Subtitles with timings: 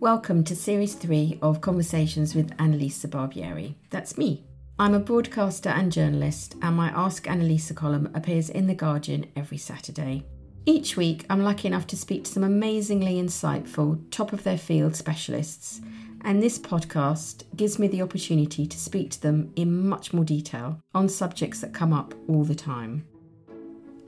[0.00, 3.76] Welcome to Series 3 of Conversations with Annalisa Barbieri.
[3.88, 4.44] That's me.
[4.78, 9.56] I'm a broadcaster and journalist, and my Ask Annalisa column appears in The Guardian every
[9.56, 10.26] Saturday.
[10.66, 14.94] Each week, I'm lucky enough to speak to some amazingly insightful, top of their field
[14.94, 15.80] specialists,
[16.20, 20.78] and this podcast gives me the opportunity to speak to them in much more detail
[20.94, 23.06] on subjects that come up all the time.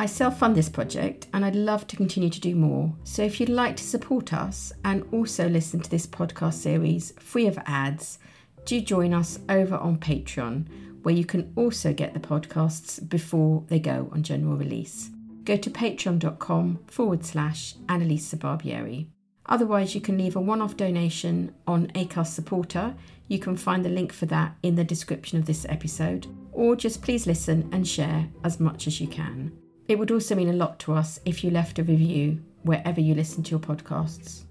[0.00, 2.94] I self fund this project and I'd love to continue to do more.
[3.02, 7.48] So if you'd like to support us and also listen to this podcast series free
[7.48, 8.20] of ads,
[8.64, 10.66] do join us over on Patreon,
[11.02, 15.10] where you can also get the podcasts before they go on general release.
[15.44, 19.08] Go to patreon.com forward slash Annalisa Barbieri.
[19.46, 22.94] Otherwise, you can leave a one off donation on ACAST Supporter.
[23.26, 27.02] You can find the link for that in the description of this episode, or just
[27.02, 29.50] please listen and share as much as you can.
[29.88, 33.14] It would also mean a lot to us if you left a review wherever you
[33.14, 34.44] listen to your podcasts.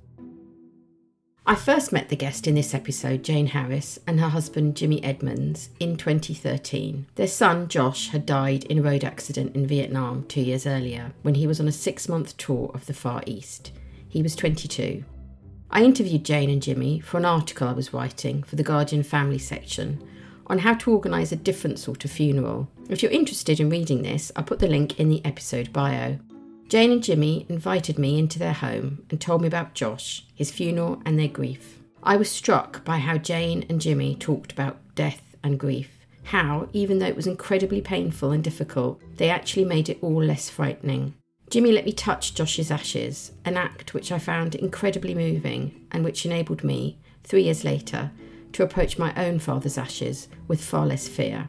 [1.46, 5.70] I first met the guest in this episode, Jane Harris, and her husband, Jimmy Edmonds,
[5.80, 7.06] in 2013.
[7.16, 11.36] Their son, Josh, had died in a road accident in Vietnam two years earlier when
[11.36, 13.72] he was on a six month tour of the Far East.
[14.10, 15.06] He was 22.
[15.70, 19.38] I interviewed Jane and Jimmy for an article I was writing for the Guardian Family
[19.38, 20.04] section
[20.48, 22.68] on how to organise a different sort of funeral.
[22.90, 26.18] If you're interested in reading this, I'll put the link in the episode bio.
[26.70, 31.02] Jane and Jimmy invited me into their home and told me about Josh, his funeral,
[31.06, 31.80] and their grief.
[32.04, 36.06] I was struck by how Jane and Jimmy talked about death and grief.
[36.24, 40.50] How, even though it was incredibly painful and difficult, they actually made it all less
[40.50, 41.14] frightening.
[41.50, 46.26] Jimmy let me touch Josh's ashes, an act which I found incredibly moving and which
[46.26, 48.12] enabled me, three years later,
[48.58, 51.48] to approach my own father's ashes with far less fear.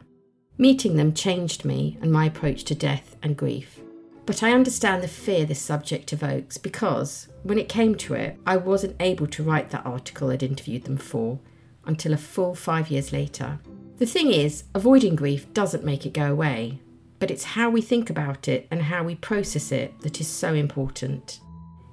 [0.59, 3.79] Meeting them changed me and my approach to death and grief.
[4.27, 8.57] But I understand the fear this subject evokes because, when it came to it, I
[8.57, 11.39] wasn't able to write that article I'd interviewed them for
[11.83, 13.57] until a full five years later.
[13.97, 16.79] The thing is, avoiding grief doesn't make it go away,
[17.17, 20.53] but it's how we think about it and how we process it that is so
[20.53, 21.39] important.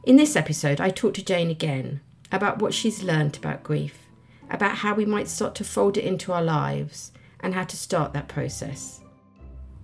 [0.04, 4.06] In this episode, I talk to Jane again about what she's learned about grief
[4.51, 8.12] about how we might start to fold it into our lives and how to start
[8.12, 9.01] that process.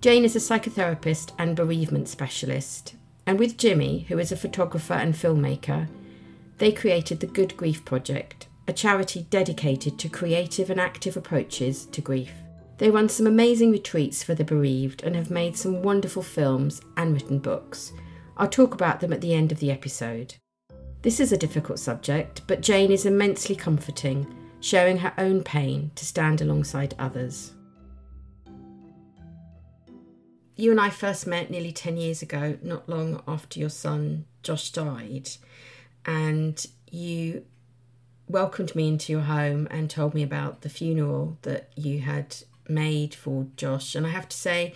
[0.01, 2.97] Jane is a psychotherapist and bereavement specialist,
[3.27, 5.89] and with Jimmy, who is a photographer and filmmaker,
[6.59, 12.01] they created the Good Grief Project, a charity dedicated to creative and active approaches to
[12.01, 12.33] grief.
[12.79, 17.13] They run some amazing retreats for the bereaved and have made some wonderful films and
[17.13, 17.93] written books.
[18.37, 20.35] I'll talk about them at the end of the episode.
[21.03, 24.27] This is a difficult subject, but Jane is immensely comforting
[24.63, 27.53] sharing her own pain to stand alongside others.
[30.57, 34.71] You and I first met nearly 10 years ago, not long after your son Josh
[34.71, 35.31] died,
[36.07, 37.45] and you
[38.29, 42.37] welcomed me into your home and told me about the funeral that you had
[42.69, 43.95] made for Josh.
[43.95, 44.75] And I have to say,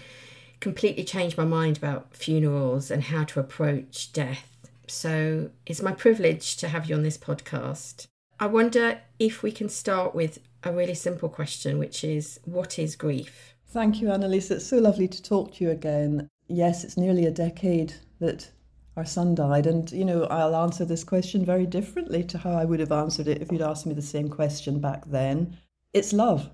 [0.58, 4.68] completely changed my mind about funerals and how to approach death.
[4.88, 8.06] So it's my privilege to have you on this podcast.
[8.38, 12.94] I wonder if we can start with a really simple question, which is what is
[12.94, 13.54] grief?
[13.68, 14.50] Thank you, Annalise.
[14.50, 16.28] It's so lovely to talk to you again.
[16.46, 18.50] Yes, it's nearly a decade that
[18.96, 22.66] our son died, and you know, I'll answer this question very differently to how I
[22.66, 25.56] would have answered it if you'd asked me the same question back then.
[25.94, 26.50] It's love.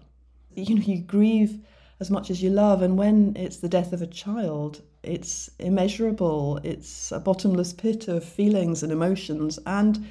[0.55, 1.65] You know, you grieve
[1.99, 6.61] as much as you love, and when it's the death of a child, it's immeasurable.
[6.63, 10.07] It's a bottomless pit of feelings and emotions, and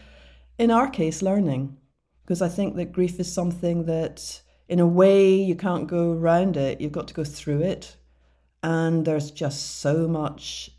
[0.61, 1.75] in our case, learning.
[2.23, 6.55] Because I think that grief is something that, in a way, you can't go around
[6.55, 6.79] it.
[6.79, 7.95] You've got to go through it.
[8.61, 10.69] And there's just so much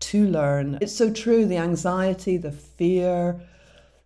[0.00, 0.78] to learn.
[0.80, 3.40] It's so true the anxiety, the fear,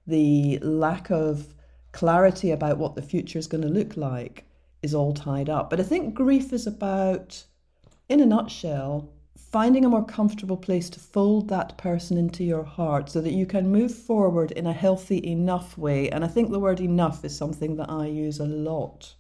[0.06, 1.54] the lack of
[1.92, 4.44] clarity about what the future is going to look like
[4.82, 5.70] is all tied up.
[5.70, 7.44] But I think grief is about,
[8.10, 9.10] in a nutshell,
[9.54, 13.46] finding a more comfortable place to fold that person into your heart so that you
[13.46, 16.10] can move forward in a healthy enough way.
[16.10, 19.14] And I think the word enough is something that I use a lot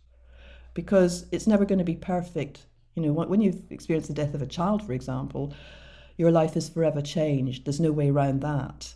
[0.74, 2.66] because it's never going to be perfect.
[2.96, 5.54] You know, when you've experienced the death of a child, for example,
[6.16, 7.64] your life is forever changed.
[7.64, 8.92] There's no way around that.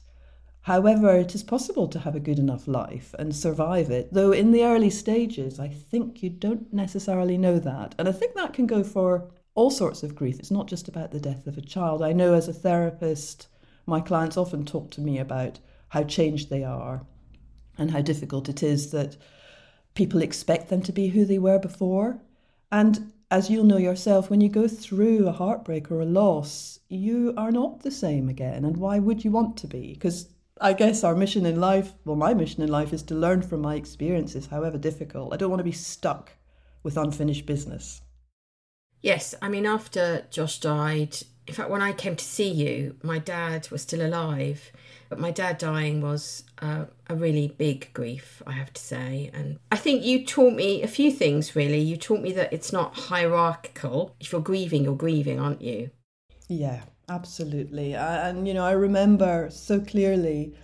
[0.62, 4.50] However, it is possible to have a good enough life and survive it, though in
[4.50, 7.94] the early stages, I think you don't necessarily know that.
[7.96, 10.38] And I think that can go for all sorts of grief.
[10.38, 12.00] It's not just about the death of a child.
[12.00, 13.48] I know as a therapist,
[13.86, 15.58] my clients often talk to me about
[15.88, 17.04] how changed they are
[17.76, 19.16] and how difficult it is that
[19.94, 22.20] people expect them to be who they were before.
[22.70, 27.34] And as you'll know yourself, when you go through a heartbreak or a loss, you
[27.36, 28.64] are not the same again.
[28.64, 29.94] And why would you want to be?
[29.94, 30.28] Because
[30.60, 33.62] I guess our mission in life, well, my mission in life is to learn from
[33.62, 35.34] my experiences, however difficult.
[35.34, 36.30] I don't want to be stuck
[36.84, 38.02] with unfinished business.
[39.00, 41.16] Yes, I mean, after Josh died,
[41.46, 44.70] in fact, when I came to see you, my dad was still alive,
[45.08, 49.30] but my dad dying was uh, a really big grief, I have to say.
[49.32, 51.78] And I think you taught me a few things, really.
[51.78, 54.14] You taught me that it's not hierarchical.
[54.20, 55.90] If you're grieving, you're grieving, aren't you?
[56.48, 57.94] Yeah, absolutely.
[57.94, 60.54] and, you know, I remember so clearly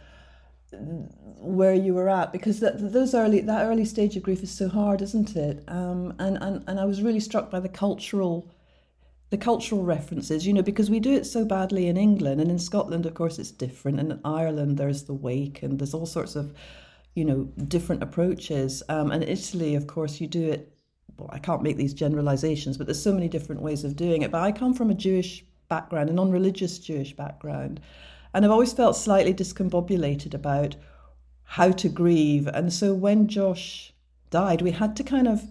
[1.44, 4.69] where you were at because that those early that early stage of grief is so
[4.69, 5.62] hard isn't it?
[5.69, 8.50] Um, and, and and I was really struck by the cultural
[9.31, 12.59] the cultural references you know because we do it so badly in England and in
[12.59, 16.35] Scotland of course it's different and in Ireland there's the wake and there's all sorts
[16.37, 16.55] of
[17.15, 18.82] you know different approaches.
[18.88, 20.73] Um, and Italy of course you do it
[21.19, 24.31] well I can't make these generalizations but there's so many different ways of doing it
[24.31, 27.81] but I come from a Jewish background a non-religious Jewish background
[28.35, 30.75] and I've always felt slightly discombobulated about
[31.45, 32.49] how to grieve.
[32.49, 33.95] And so when Josh
[34.31, 35.43] died, we had to kind of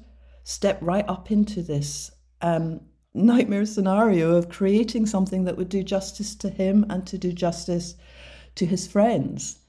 [0.44, 2.82] step right up into this um,
[3.14, 7.96] nightmare scenario of creating something that would do justice to him and to do justice
[8.56, 9.60] to his friends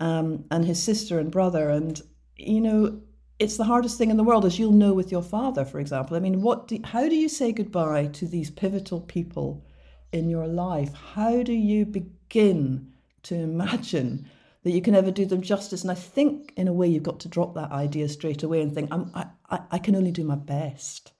[0.00, 1.68] um, and his sister and brother.
[1.68, 2.00] And,
[2.36, 3.02] you know,
[3.38, 6.16] it's the hardest thing in the world, as you'll know with your father, for example.
[6.16, 9.62] I mean, what do, how do you say goodbye to these pivotal people
[10.12, 10.92] in your life?
[11.14, 12.92] How do you begin
[13.24, 14.28] to imagine
[14.62, 15.82] that you can ever do them justice?
[15.82, 18.72] And I think, in a way, you've got to drop that idea straight away and
[18.72, 21.12] think, I, I, I can only do my best.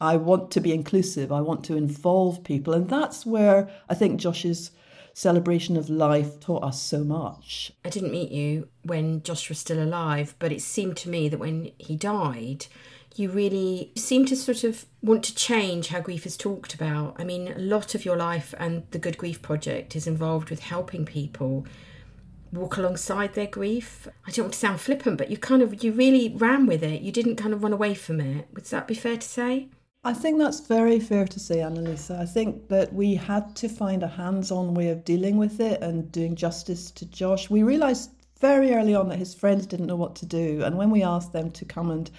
[0.00, 1.30] I want to be inclusive.
[1.30, 2.74] I want to involve people.
[2.74, 4.72] And that's where I think Josh's
[5.14, 7.70] celebration of life taught us so much.
[7.84, 11.38] I didn't meet you when Josh was still alive, but it seemed to me that
[11.38, 12.66] when he died,
[13.18, 17.16] you really seem to sort of want to change how grief is talked about.
[17.18, 20.60] I mean, a lot of your life and the Good Grief Project is involved with
[20.60, 21.66] helping people
[22.52, 24.06] walk alongside their grief.
[24.26, 27.02] I don't want to sound flippant, but you kind of you really ran with it.
[27.02, 28.48] You didn't kind of run away from it.
[28.52, 29.68] Would that be fair to say?
[30.04, 32.18] I think that's very fair to say, Annalisa.
[32.18, 36.10] I think that we had to find a hands-on way of dealing with it and
[36.10, 37.48] doing justice to Josh.
[37.48, 38.10] We realised
[38.40, 41.32] very early on that his friends didn't know what to do, and when we asked
[41.32, 42.10] them to come and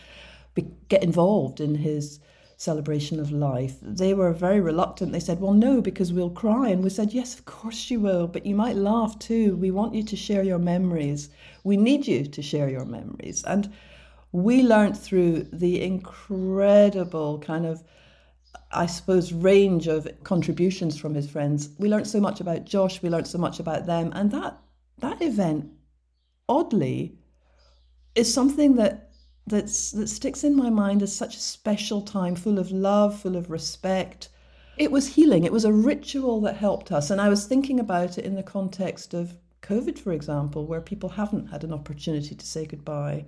[0.54, 2.20] be, get involved in his
[2.58, 3.76] celebration of life.
[3.82, 5.12] They were very reluctant.
[5.12, 6.70] They said, Well, no, because we'll cry.
[6.70, 9.56] And we said, Yes, of course you will, but you might laugh too.
[9.56, 11.30] We want you to share your memories.
[11.64, 13.44] We need you to share your memories.
[13.44, 13.72] And
[14.32, 17.84] we learned through the incredible kind of,
[18.72, 21.70] I suppose, range of contributions from his friends.
[21.78, 24.12] We learned so much about Josh, we learned so much about them.
[24.16, 24.58] And that,
[25.00, 25.70] that event,
[26.48, 27.18] oddly,
[28.16, 29.13] is something that
[29.46, 33.36] that's that sticks in my mind as such a special time full of love full
[33.36, 34.30] of respect.
[34.78, 35.44] It was healing.
[35.44, 37.10] It was a ritual that helped us.
[37.10, 41.10] And i was thinking about it in the context of covid for example where people
[41.10, 43.26] haven't had an opportunity to say goodbye.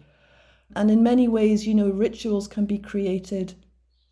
[0.76, 3.56] And in many ways you know rituals can be created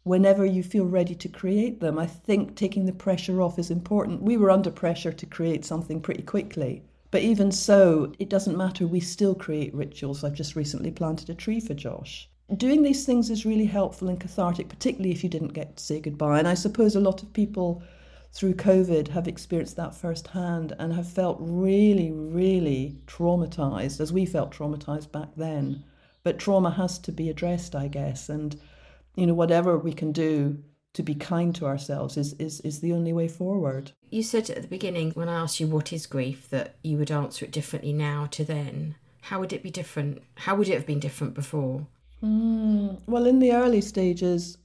[0.03, 1.98] whenever you feel ready to create them.
[1.98, 4.22] I think taking the pressure off is important.
[4.22, 6.83] We were under pressure to create something pretty quickly
[7.13, 8.88] but even so, it doesn't matter.
[8.88, 10.24] We still create rituals.
[10.24, 12.27] I've just recently planted a tree for Josh.
[12.58, 16.00] Doing these things is really helpful and cathartic, particularly if you didn't get to say
[16.00, 16.39] goodbye.
[16.39, 17.84] And I suppose a lot of people
[18.32, 24.51] through COVID have experienced that firsthand and have felt really, really traumatized, as we felt
[24.51, 25.84] traumatized back then.
[26.24, 28.27] But trauma has to be addressed, I guess.
[28.27, 28.60] And,
[29.13, 32.93] you know, whatever we can do to be kind to ourselves is, is, is the
[32.93, 33.91] only way forward.
[34.09, 37.12] You said at the beginning, when I asked you what is grief, that you would
[37.12, 38.95] answer it differently now to then.
[39.21, 40.21] How would it be different?
[40.35, 41.88] How would it have been different before?
[42.23, 44.57] Mm, well, in the early stages,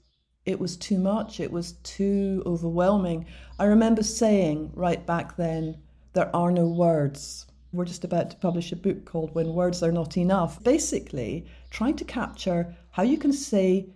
[0.44, 3.26] it was too much, it was too overwhelming.
[3.58, 5.78] I remember saying right back then,
[6.12, 7.46] there are no words.
[7.72, 10.62] We're just about to publish a book called When Words Are Not Enough.
[10.62, 13.90] Basically, trying to capture how you can say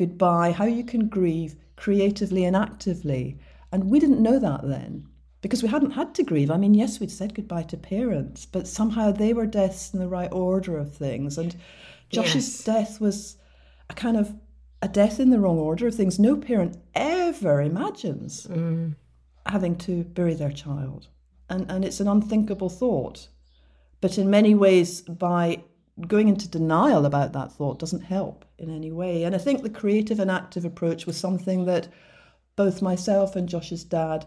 [0.00, 3.38] goodbye, how you can grieve creatively and actively.
[3.70, 5.06] And we didn't know that then
[5.42, 6.50] because we hadn't had to grieve.
[6.50, 10.08] I mean, yes, we'd said goodbye to parents, but somehow they were deaths in the
[10.08, 11.36] right order of things.
[11.36, 11.54] And
[12.08, 12.64] Josh's yes.
[12.64, 13.36] death was
[13.90, 14.34] a kind of
[14.80, 16.18] a death in the wrong order of things.
[16.18, 18.96] No parent ever imagines mm.
[19.44, 21.08] having to bury their child.
[21.50, 23.28] And, and it's an unthinkable thought.
[24.00, 25.62] But in many ways, by
[26.08, 29.24] going into denial about that thought doesn't help in any way.
[29.24, 31.88] And I think the creative and active approach was something that
[32.56, 34.26] both myself and Josh's dad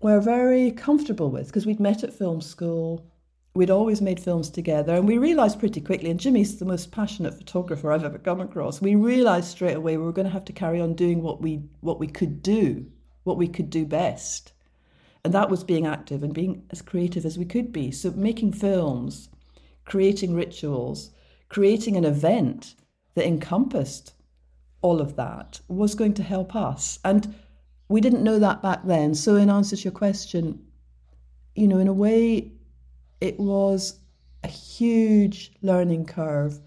[0.00, 3.10] were very comfortable with because we'd met at film school.
[3.54, 7.34] We'd always made films together, and we realised pretty quickly, and Jimmy's the most passionate
[7.34, 8.80] photographer I've ever come across.
[8.80, 11.62] We realised straight away we were going to have to carry on doing what we
[11.80, 12.86] what we could do,
[13.24, 14.52] what we could do best,
[15.24, 17.90] and that was being active and being as creative as we could be.
[17.90, 19.28] So making films,
[19.88, 21.10] creating rituals,
[21.48, 22.74] creating an event
[23.14, 24.12] that encompassed
[24.82, 27.34] all of that was going to help us, and
[27.88, 29.14] we didn't know that back then.
[29.14, 30.62] So, in answer to your question,
[31.54, 32.52] you know, in a way,
[33.20, 33.98] it was
[34.44, 36.60] a huge learning curve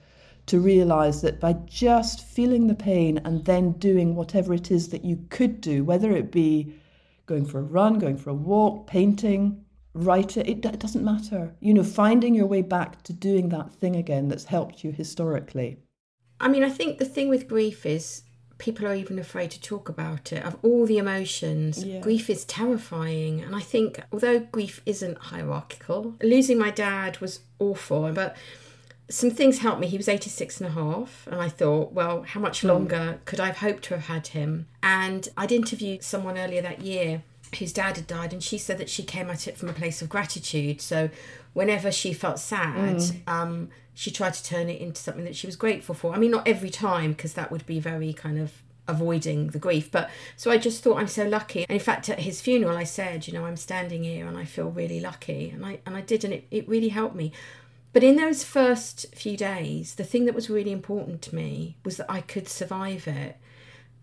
[0.47, 5.05] to realize that by just feeling the pain and then doing whatever it is that
[5.05, 6.73] you could do, whether it be
[7.27, 9.63] going for a run, going for a walk, painting,
[9.93, 11.53] writing, it, it doesn't matter.
[11.60, 15.77] You know, finding your way back to doing that thing again that's helped you historically.
[16.39, 18.24] I mean, I think the thing with grief is
[18.62, 22.00] people are even afraid to talk about it of all the emotions yeah.
[22.00, 28.12] grief is terrifying and i think although grief isn't hierarchical losing my dad was awful
[28.12, 28.38] but
[29.10, 32.39] some things helped me he was 86 and a half and i thought well how
[32.39, 32.67] much hmm.
[32.67, 37.24] longer could i've hoped to have had him and i'd interviewed someone earlier that year
[37.60, 40.01] whose dad had died and she said that she came at it from a place
[40.01, 41.10] of gratitude so
[41.53, 43.27] whenever she felt sad mm.
[43.27, 46.13] um, she tried to turn it into something that she was grateful for.
[46.13, 48.51] I mean, not every time, because that would be very kind of
[48.88, 49.91] avoiding the grief.
[49.91, 51.65] But so I just thought I'm so lucky.
[51.67, 54.46] And in fact, at his funeral, I said, you know, I'm standing here and I
[54.46, 55.50] feel really lucky.
[55.50, 57.31] And I and I did, and it, it really helped me.
[57.93, 61.98] But in those first few days, the thing that was really important to me was
[61.98, 63.38] that I could survive it.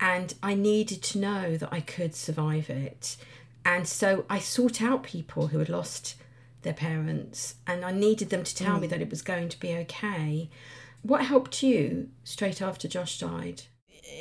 [0.01, 3.17] And I needed to know that I could survive it.
[3.69, 6.15] And so I sought out people who had lost
[6.63, 8.81] their parents, and I needed them to tell mm.
[8.81, 10.49] me that it was going to be okay.
[11.03, 13.65] What helped you straight after Josh died?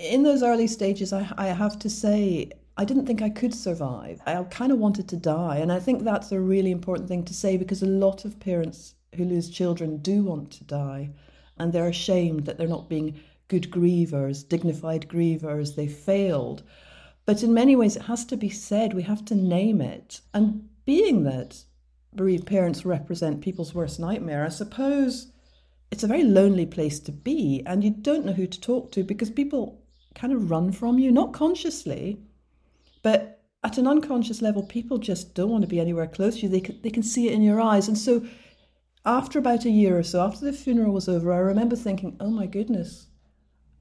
[0.01, 4.19] In those early stages, I, I have to say, I didn't think I could survive.
[4.25, 5.59] I kind of wanted to die.
[5.59, 8.95] And I think that's a really important thing to say because a lot of parents
[9.15, 11.11] who lose children do want to die.
[11.57, 15.75] And they're ashamed that they're not being good grievers, dignified grievers.
[15.75, 16.63] They failed.
[17.27, 18.93] But in many ways, it has to be said.
[18.93, 20.21] We have to name it.
[20.33, 21.65] And being that
[22.15, 25.27] bereaved parents represent people's worst nightmare, I suppose
[25.91, 29.03] it's a very lonely place to be and you don't know who to talk to
[29.03, 29.83] because people
[30.15, 32.17] kind of run from you, not consciously,
[33.03, 36.49] but at an unconscious level, people just don't want to be anywhere close to you.
[36.49, 37.89] They can, they can see it in your eyes.
[37.89, 38.25] And so,
[39.05, 42.29] after about a year or so, after the funeral was over, I remember thinking, oh
[42.29, 43.07] my goodness,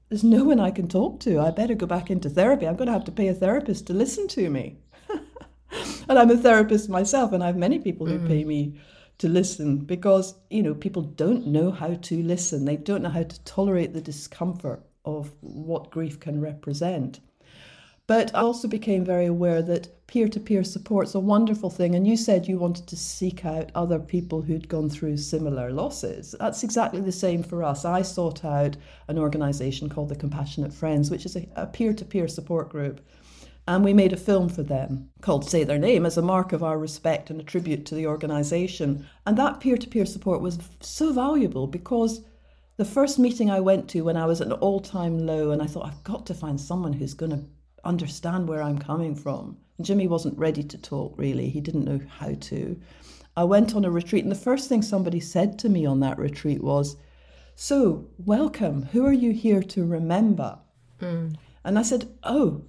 [0.09, 1.39] there's no one I can talk to.
[1.39, 2.67] I better go back into therapy.
[2.67, 4.77] I'm going to have to pay a therapist to listen to me.
[6.09, 8.27] and I'm a therapist myself, and I have many people who mm.
[8.27, 8.79] pay me
[9.17, 12.65] to listen because you know people don't know how to listen.
[12.65, 17.19] They don't know how to tolerate the discomfort of what grief can represent.
[18.07, 21.93] But I also became very aware that peer to peer support's a wonderful thing.
[21.93, 26.33] And you said you wanted to seek out other people who'd gone through similar losses.
[26.39, 27.83] That's exactly the same for us.
[27.83, 28.77] I sought out
[29.09, 33.01] an organisation called the Compassionate Friends, which is a peer to peer support group
[33.67, 36.63] and we made a film for them called Say Their Name as a mark of
[36.63, 39.05] our respect and a tribute to the organisation.
[39.25, 42.21] And that peer to peer support was so valuable because
[42.77, 45.61] the first meeting I went to when I was at an all time low, and
[45.61, 47.43] I thought, I've got to find someone who's going to
[47.87, 49.57] understand where I'm coming from.
[49.77, 51.49] And Jimmy wasn't ready to talk, really.
[51.49, 52.79] He didn't know how to.
[53.35, 56.17] I went on a retreat, and the first thing somebody said to me on that
[56.17, 56.97] retreat was,
[57.55, 58.83] So, welcome.
[58.91, 60.59] Who are you here to remember?
[61.01, 61.35] Mm.
[61.63, 62.65] And I said, Oh,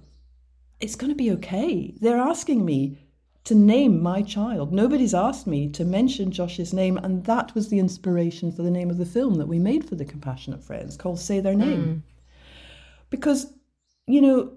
[0.79, 1.93] it's going to be okay.
[1.99, 2.97] They're asking me
[3.45, 4.71] to name my child.
[4.71, 8.91] Nobody's asked me to mention Josh's name, and that was the inspiration for the name
[8.91, 11.83] of the film that we made for the Compassionate Friends called Say Their Name.
[11.83, 12.01] Mm.
[13.09, 13.51] Because,
[14.05, 14.53] you know,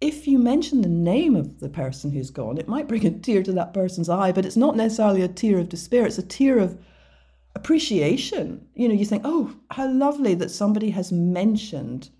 [0.00, 3.42] if you mention the name of the person who's gone, it might bring a tear
[3.42, 6.58] to that person's eye, but it's not necessarily a tear of despair, it's a tear
[6.58, 6.78] of
[7.54, 8.66] appreciation.
[8.74, 12.10] You know, you think, oh, how lovely that somebody has mentioned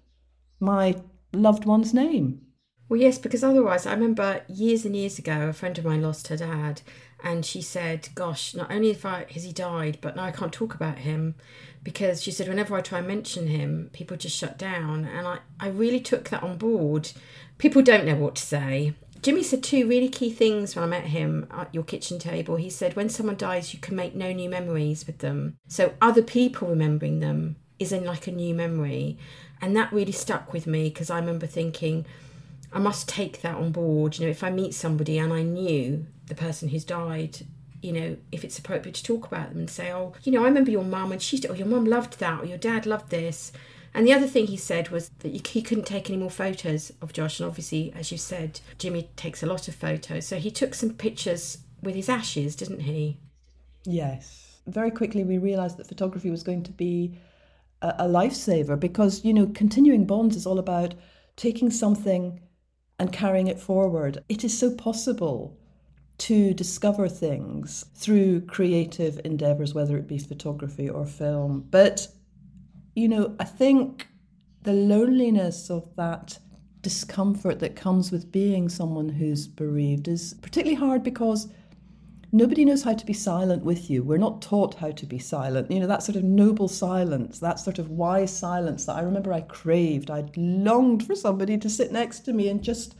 [0.58, 0.96] my
[1.32, 2.42] loved one's name.
[2.90, 6.26] Well, yes, because otherwise, I remember years and years ago, a friend of mine lost
[6.26, 6.82] her dad,
[7.22, 10.52] and she said, "Gosh, not only if I, has he died, but now I can't
[10.52, 11.36] talk about him."
[11.84, 15.04] Because she said, whenever I try and mention him, people just shut down.
[15.04, 17.12] And I, I really took that on board.
[17.58, 18.94] People don't know what to say.
[19.22, 22.56] Jimmy said two really key things when I met him at your kitchen table.
[22.56, 25.56] He said, when someone dies, you can make no new memories with them.
[25.68, 29.16] So other people remembering them is in like a new memory.
[29.62, 32.04] And that really stuck with me because I remember thinking,
[32.72, 34.18] I must take that on board.
[34.18, 37.38] You know, if I meet somebody and I knew the person who's died,
[37.82, 40.46] you know, if it's appropriate to talk about them and say, oh, you know, I
[40.46, 43.10] remember your mum and she, or oh, your mum loved that, or your dad loved
[43.10, 43.52] this.
[43.92, 47.12] And the other thing he said was that he couldn't take any more photos of
[47.12, 47.40] Josh.
[47.40, 50.26] And obviously, as you said, Jimmy takes a lot of photos.
[50.26, 53.18] So he took some pictures with his ashes, didn't he?
[53.84, 54.60] Yes.
[54.66, 57.18] Very quickly, we realised that photography was going to be
[57.82, 60.94] a, a lifesaver because, you know, continuing bonds is all about
[61.34, 62.38] taking something
[63.00, 64.22] and carrying it forward.
[64.28, 65.56] It is so possible
[66.18, 71.66] to discover things through creative endeavours, whether it be photography or film.
[71.70, 72.06] But
[72.94, 74.06] you know, I think
[74.64, 76.38] the loneliness of that
[76.82, 81.48] discomfort that comes with being someone who's bereaved is particularly hard because
[82.32, 84.02] nobody knows how to be silent with you.
[84.02, 85.70] We're not taught how to be silent.
[85.70, 89.32] You know, that sort of noble silence, that sort of wise silence that I remember
[89.32, 90.10] I craved.
[90.10, 92.94] I longed for somebody to sit next to me and just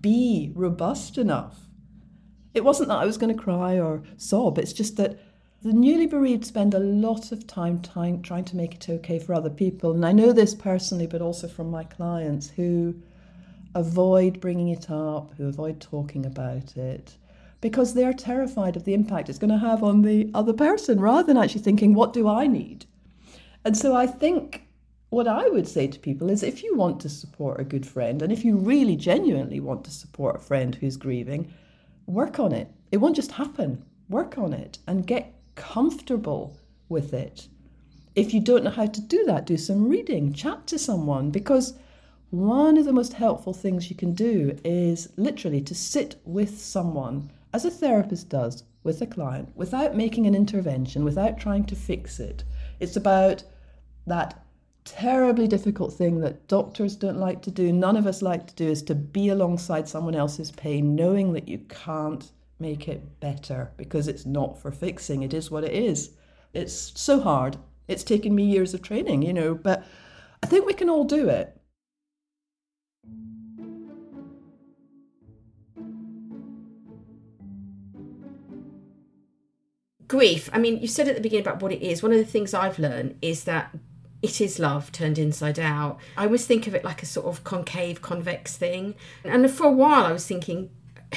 [0.00, 1.60] be robust enough.
[2.54, 5.18] It wasn't that I was going to cry or sob, it's just that
[5.62, 9.50] the newly bereaved spend a lot of time trying, to make it okay for other
[9.50, 9.92] people.
[9.92, 12.94] And I know this personally, but also from my clients who
[13.74, 17.16] avoid bringing it up, who avoid talking about it,
[17.66, 21.26] because they're terrified of the impact it's going to have on the other person rather
[21.26, 22.86] than actually thinking, what do I need?
[23.64, 24.68] And so I think
[25.10, 28.22] what I would say to people is if you want to support a good friend,
[28.22, 31.52] and if you really genuinely want to support a friend who's grieving,
[32.06, 32.70] work on it.
[32.92, 33.84] It won't just happen.
[34.08, 36.56] Work on it and get comfortable
[36.88, 37.48] with it.
[38.14, 41.74] If you don't know how to do that, do some reading, chat to someone, because
[42.30, 47.32] one of the most helpful things you can do is literally to sit with someone,
[47.56, 52.20] as a therapist does with a client, without making an intervention, without trying to fix
[52.20, 52.44] it.
[52.80, 53.44] It's about
[54.06, 54.44] that
[54.84, 58.68] terribly difficult thing that doctors don't like to do, none of us like to do,
[58.68, 64.06] is to be alongside someone else's pain, knowing that you can't make it better because
[64.06, 65.22] it's not for fixing.
[65.22, 66.10] It is what it is.
[66.52, 67.56] It's so hard.
[67.88, 69.82] It's taken me years of training, you know, but
[70.42, 71.55] I think we can all do it.
[80.16, 80.48] Grief.
[80.50, 82.02] I mean, you said at the beginning about what it is.
[82.02, 83.76] One of the things I've learned is that
[84.22, 85.98] it is love turned inside out.
[86.16, 88.94] I always think of it like a sort of concave, convex thing.
[89.24, 90.70] And for a while, I was thinking,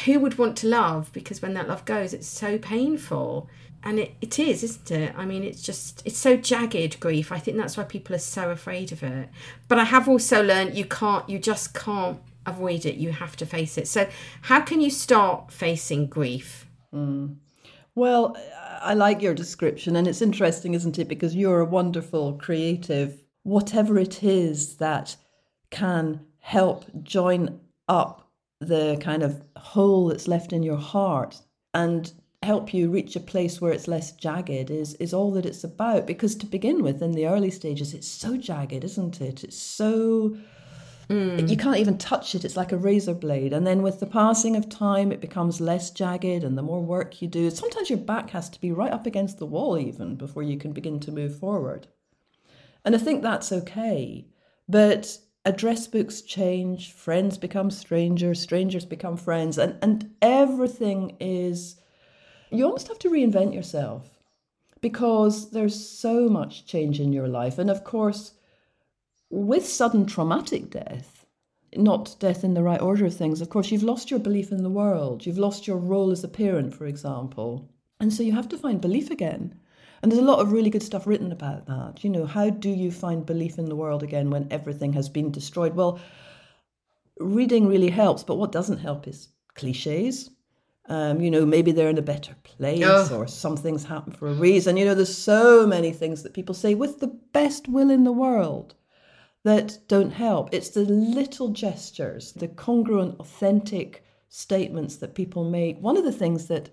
[0.03, 1.13] who would want to love?
[1.13, 3.49] Because when that love goes, it's so painful.
[3.83, 5.13] And it, it is, isn't it?
[5.15, 7.31] I mean, it's just, it's so jagged grief.
[7.31, 9.29] I think that's why people are so afraid of it.
[9.69, 12.95] But I have also learned you can't, you just can't avoid it.
[12.95, 13.87] You have to face it.
[13.87, 14.09] So,
[14.41, 16.67] how can you start facing grief?
[16.93, 17.37] Mm.
[17.99, 18.37] Well,
[18.81, 21.09] I like your description, and it's interesting, isn't it?
[21.09, 23.21] Because you're a wonderful creative.
[23.43, 25.17] Whatever it is that
[25.69, 27.59] can help join
[27.89, 28.31] up
[28.61, 31.41] the kind of hole that's left in your heart
[31.73, 35.65] and help you reach a place where it's less jagged is is all that it's
[35.65, 39.57] about because to begin with in the early stages it's so jagged isn't it it's
[39.57, 40.37] so
[41.09, 41.49] mm.
[41.49, 44.55] you can't even touch it it's like a razor blade and then with the passing
[44.55, 48.29] of time it becomes less jagged and the more work you do sometimes your back
[48.29, 51.37] has to be right up against the wall even before you can begin to move
[51.37, 51.87] forward
[52.85, 54.25] and i think that's okay
[54.67, 61.77] but address books change, friends become strangers, strangers become friends, and, and everything is,
[62.51, 64.19] you almost have to reinvent yourself
[64.81, 67.57] because there's so much change in your life.
[67.57, 68.33] And of course,
[69.29, 71.25] with sudden traumatic death,
[71.75, 74.63] not death in the right order of things, of course, you've lost your belief in
[74.63, 75.25] the world.
[75.25, 77.69] You've lost your role as a parent, for example.
[77.99, 79.59] And so you have to find belief again.
[80.01, 82.03] And there's a lot of really good stuff written about that.
[82.03, 85.31] You know, how do you find belief in the world again when everything has been
[85.31, 85.75] destroyed?
[85.75, 85.99] Well,
[87.19, 90.29] reading really helps, but what doesn't help is cliches.
[90.85, 93.15] Um, you know, maybe they're in a better place oh.
[93.15, 94.75] or something's happened for a reason.
[94.75, 98.11] You know, there's so many things that people say with the best will in the
[98.11, 98.73] world
[99.43, 100.49] that don't help.
[100.51, 105.79] It's the little gestures, the congruent, authentic statements that people make.
[105.79, 106.69] One of the things that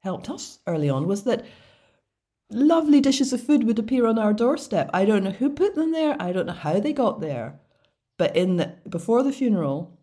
[0.00, 1.44] helped us early on was that
[2.50, 4.90] lovely dishes of food would appear on our doorstep.
[4.92, 6.16] I don't know who put them there.
[6.20, 7.58] I don't know how they got there.
[8.18, 9.98] But in the, before the funeral,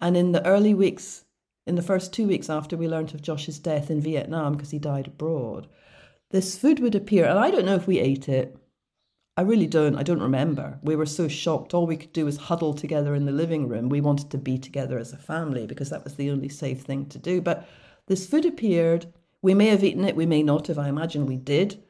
[0.00, 1.24] And in the early weeks,
[1.66, 4.78] in the first two weeks after we learned of Josh's death in Vietnam, because he
[4.78, 5.68] died abroad,
[6.30, 7.24] this food would appear.
[7.24, 8.56] And I don't know if we ate it.
[9.38, 9.96] I really don't.
[9.96, 10.78] I don't remember.
[10.82, 11.74] We were so shocked.
[11.74, 13.90] All we could do was huddle together in the living room.
[13.90, 17.06] We wanted to be together as a family because that was the only safe thing
[17.06, 17.42] to do.
[17.42, 17.68] But
[18.06, 19.12] this food appeared.
[19.42, 20.78] We may have eaten it, we may not have.
[20.78, 21.82] I imagine we did.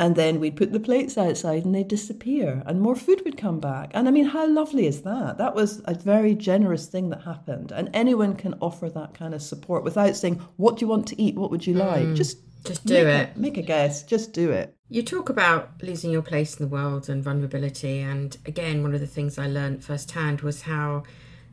[0.00, 3.60] And then we'd put the plates outside and they'd disappear and more food would come
[3.60, 3.90] back.
[3.92, 5.36] And I mean, how lovely is that?
[5.36, 7.70] That was a very generous thing that happened.
[7.70, 11.22] And anyone can offer that kind of support without saying, What do you want to
[11.22, 11.36] eat?
[11.36, 12.06] What would you like?
[12.06, 13.30] Mm, just just do it.
[13.36, 14.02] A, make a guess.
[14.02, 14.74] Just do it.
[14.92, 18.00] You talk about losing your place in the world and vulnerability.
[18.00, 21.04] And again, one of the things I learned firsthand was how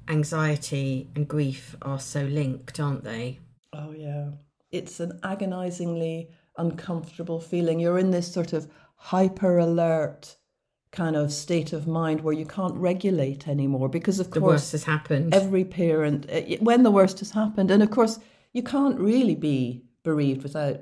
[0.07, 3.37] anxiety and grief are so linked, aren't they?
[3.71, 4.29] Oh, yeah.
[4.71, 7.79] It's an agonizingly uncomfortable feeling.
[7.79, 10.35] You're in this sort of hyper alert
[10.89, 14.71] kind of state of mind where you can't regulate anymore because of the course worst
[14.71, 15.35] has happened.
[15.35, 18.19] Every parent eh, when the worst has happened and of course
[18.53, 20.79] you can't really be bereaved without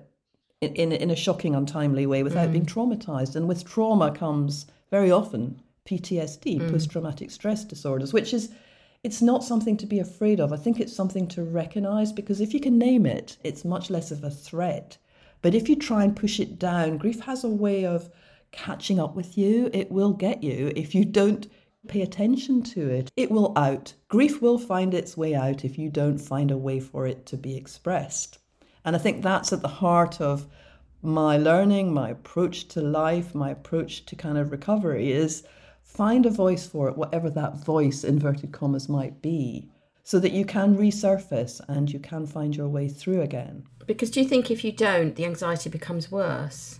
[0.66, 2.54] in in, in a shocking untimely way without mm.
[2.54, 6.72] being traumatized and with trauma comes very often PTSD, mm.
[6.72, 8.50] post traumatic stress disorders, which is
[9.04, 10.52] it's not something to be afraid of.
[10.52, 14.12] I think it's something to recognize because if you can name it, it's much less
[14.12, 14.98] of a threat
[15.46, 18.10] but if you try and push it down, grief has a way of
[18.52, 19.70] catching up with you.
[19.74, 21.48] It will get you if you don't
[21.88, 23.12] pay attention to it.
[23.16, 23.94] It will out.
[24.08, 27.38] Grief will find its way out if you don't find a way for it to
[27.38, 28.40] be expressed.
[28.86, 30.48] And I think that's at the heart of
[31.02, 35.44] my learning, my approach to life, my approach to kind of recovery is
[35.84, 39.70] find a voice for it, whatever that voice, inverted commas, might be,
[40.04, 43.64] so that you can resurface and you can find your way through again.
[43.88, 46.80] Because do you think if you don't, the anxiety becomes worse?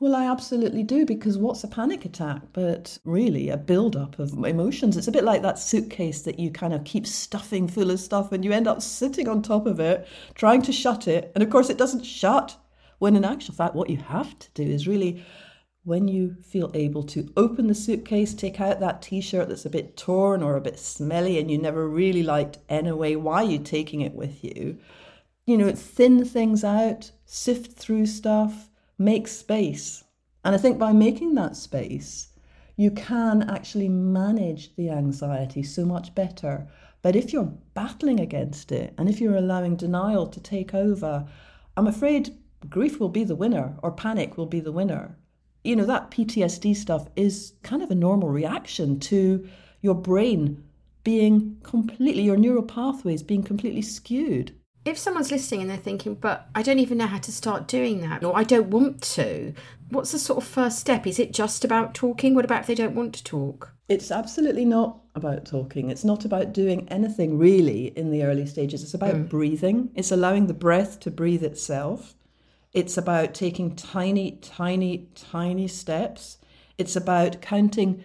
[0.00, 4.96] Well, I absolutely do because what's a panic attack but really a build-up of emotions?
[4.96, 8.30] It's a bit like that suitcase that you kind of keep stuffing full of stuff
[8.30, 11.32] and you end up sitting on top of it trying to shut it.
[11.34, 12.56] And of course, it doesn't shut.
[13.00, 15.24] When in actual fact, what you have to do is really,
[15.82, 19.70] when you feel able to open the suitcase, take out that t shirt that's a
[19.70, 23.58] bit torn or a bit smelly and you never really liked anyway, why are you
[23.58, 24.78] taking it with you?
[25.48, 30.04] you know, thin things out, sift through stuff, make space.
[30.44, 32.28] And I think by making that space,
[32.76, 36.68] you can actually manage the anxiety so much better.
[37.02, 41.26] But if you're battling against it and if you're allowing denial to take over,
[41.76, 42.36] I'm afraid
[42.68, 45.16] grief will be the winner or panic will be the winner.
[45.64, 49.48] You know, that PTSD stuff is kind of a normal reaction to
[49.80, 50.64] your brain
[51.04, 54.52] being completely, your neural pathways being completely skewed
[54.88, 58.00] if someone's listening and they're thinking, but I don't even know how to start doing
[58.02, 59.54] that, or I don't want to,
[59.90, 61.06] what's the sort of first step?
[61.06, 62.34] Is it just about talking?
[62.34, 63.72] What about if they don't want to talk?
[63.88, 65.90] It's absolutely not about talking.
[65.90, 68.82] It's not about doing anything really in the early stages.
[68.82, 69.28] It's about mm.
[69.28, 72.14] breathing, it's allowing the breath to breathe itself.
[72.74, 76.36] It's about taking tiny, tiny, tiny steps.
[76.76, 78.04] It's about counting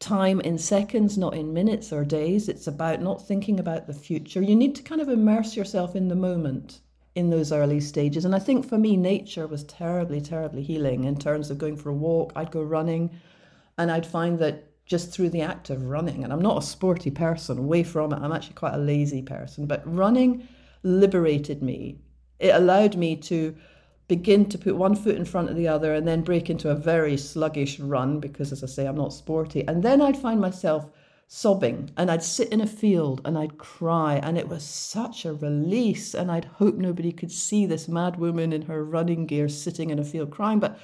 [0.00, 2.48] time in seconds, not in minutes or days.
[2.48, 4.42] It's about not thinking about the future.
[4.42, 6.80] You need to kind of immerse yourself in the moment
[7.14, 8.24] in those early stages.
[8.24, 11.90] And I think for me, nature was terribly, terribly healing in terms of going for
[11.90, 12.32] a walk.
[12.34, 13.10] I'd go running
[13.78, 17.12] and I'd find that just through the act of running, and I'm not a sporty
[17.12, 20.48] person, away from it, I'm actually quite a lazy person, but running
[20.82, 22.00] liberated me.
[22.40, 23.54] It allowed me to
[24.10, 26.74] begin to put one foot in front of the other and then break into a
[26.74, 29.64] very sluggish run because, as I say, I'm not sporty.
[29.68, 30.90] And then I'd find myself
[31.28, 34.16] sobbing and I'd sit in a field and I'd cry.
[34.16, 36.12] And it was such a release.
[36.12, 40.00] And I'd hope nobody could see this mad woman in her running gear sitting in
[40.00, 40.58] a field crying.
[40.58, 40.76] But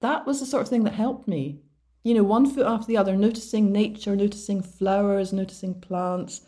[0.00, 1.60] that was the sort of thing that helped me.
[2.02, 6.40] You know, one foot after the other, noticing nature, noticing flowers, noticing plants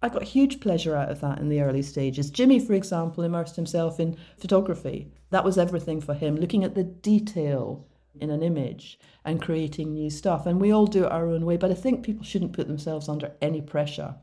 [0.00, 2.30] I got huge pleasure out of that in the early stages.
[2.30, 5.10] Jimmy, for example, immersed himself in photography.
[5.30, 7.84] That was everything for him, looking at the detail
[8.20, 10.46] in an image and creating new stuff.
[10.46, 13.08] And we all do it our own way, but I think people shouldn't put themselves
[13.08, 14.14] under any pressure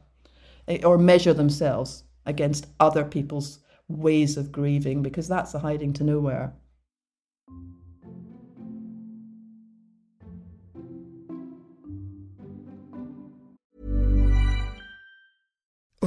[0.68, 6.04] eh, or measure themselves against other people's ways of grieving because that's a hiding to
[6.04, 6.54] nowhere.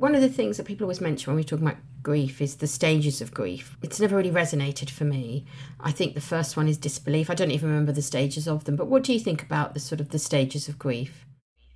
[0.00, 2.66] One of the things that people always mention when we talk about grief is the
[2.66, 3.76] stages of grief.
[3.82, 5.44] It's never really resonated for me.
[5.78, 7.28] I think the first one is disbelief.
[7.28, 8.76] I don't even remember the stages of them.
[8.76, 11.26] But what do you think about the sort of the stages of grief?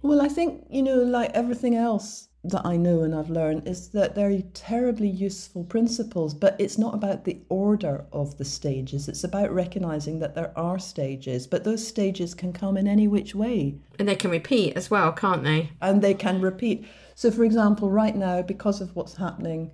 [0.00, 3.88] Well, I think, you know, like everything else that I know and I've learned, is
[3.88, 9.08] that they're terribly useful principles, but it's not about the order of the stages.
[9.08, 13.34] It's about recognizing that there are stages, but those stages can come in any which
[13.34, 13.76] way.
[13.98, 15.70] And they can repeat as well, can't they?
[15.80, 16.86] And they can repeat.
[17.14, 19.70] So, for example, right now, because of what's happening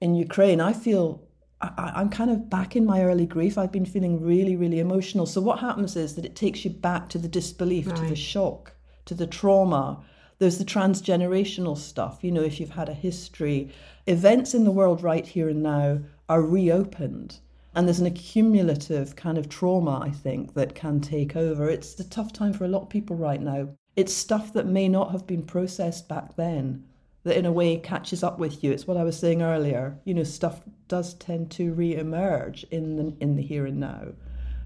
[0.00, 1.22] in Ukraine, I feel
[1.62, 3.56] I, am kind of back in my early grief.
[3.56, 5.26] I've been feeling really, really emotional.
[5.26, 7.96] So, what happens is that it takes you back to the disbelief, right.
[7.96, 8.72] to the shock,
[9.04, 10.04] to the trauma.
[10.42, 12.18] There's the transgenerational stuff.
[12.22, 13.70] You know, if you've had a history,
[14.08, 17.38] events in the world right here and now are reopened.
[17.76, 21.70] And there's an accumulative kind of trauma, I think, that can take over.
[21.70, 23.68] It's a tough time for a lot of people right now.
[23.94, 26.86] It's stuff that may not have been processed back then
[27.22, 28.72] that in a way catches up with you.
[28.72, 29.96] It's what I was saying earlier.
[30.04, 34.08] You know, stuff does tend to re-emerge in the in the here and now.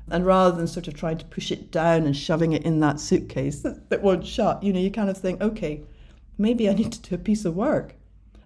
[0.09, 3.01] And rather than sort of trying to push it down and shoving it in that
[3.01, 5.83] suitcase that, that won't shut, you know, you kind of think, okay,
[6.38, 7.95] maybe I need to do a piece of work.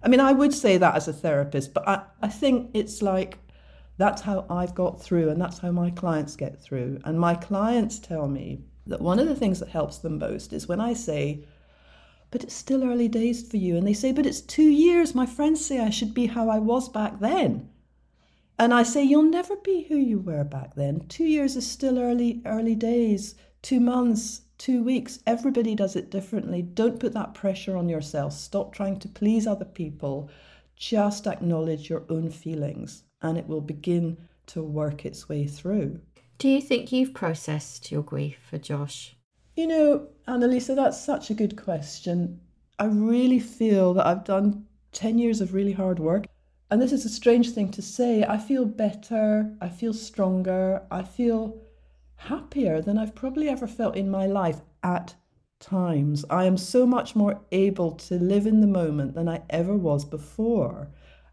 [0.03, 3.37] I mean, I would say that as a therapist, but I, I think it's like
[3.97, 6.99] that's how I've got through and that's how my clients get through.
[7.05, 10.67] And my clients tell me that one of the things that helps them most is
[10.67, 11.45] when I say,
[12.31, 13.77] but it's still early days for you.
[13.77, 15.13] And they say, but it's two years.
[15.13, 17.69] My friends say I should be how I was back then.
[18.61, 20.99] And I say, you'll never be who you were back then.
[21.09, 23.33] Two years is still early, early days.
[23.63, 25.17] Two months, two weeks.
[25.25, 26.61] Everybody does it differently.
[26.61, 28.33] Don't put that pressure on yourself.
[28.33, 30.29] Stop trying to please other people.
[30.75, 35.99] Just acknowledge your own feelings, and it will begin to work its way through.
[36.37, 39.15] Do you think you've processed your grief for Josh?
[39.55, 42.39] You know, Annalisa, that's such a good question.
[42.77, 46.27] I really feel that I've done 10 years of really hard work
[46.71, 51.03] and this is a strange thing to say, I feel better, I feel stronger, I
[51.03, 51.61] feel
[52.15, 55.13] happier than I've probably ever felt in my life at
[55.59, 56.23] times.
[56.29, 60.05] I am so much more able to live in the moment than I ever was
[60.05, 60.87] before.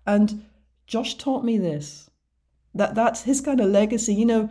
[0.04, 0.44] And
[0.88, 2.10] Josh taught me this.
[2.74, 4.14] That that's his kind of legacy.
[4.14, 4.50] You know,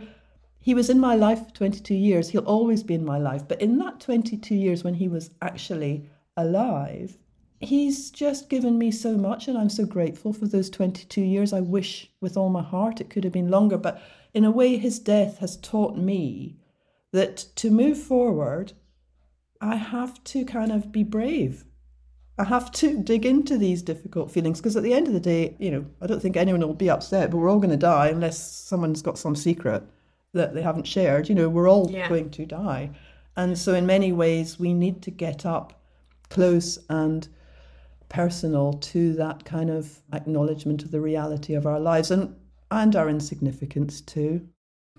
[0.58, 2.30] he was in my life for 22 years.
[2.30, 3.46] He'll always be in my life.
[3.46, 7.18] But in that 22 years when he was actually alive,
[7.60, 11.52] he's just given me so much, and I'm so grateful for those 22 years.
[11.52, 14.00] I wish with all my heart it could have been longer, but
[14.34, 16.56] in a way, his death has taught me
[17.12, 18.72] that to move forward,
[19.60, 21.64] I have to kind of be brave.
[22.38, 25.56] I have to dig into these difficult feelings because at the end of the day,
[25.58, 28.08] you know, I don't think anyone will be upset, but we're all going to die
[28.08, 29.82] unless someone's got some secret
[30.34, 31.28] that they haven't shared.
[31.28, 32.08] You know, we're all yeah.
[32.08, 32.90] going to die.
[33.36, 35.80] And so, in many ways, we need to get up
[36.28, 37.26] close and
[38.08, 42.34] personal to that kind of acknowledgement of the reality of our lives and,
[42.70, 44.48] and our insignificance too.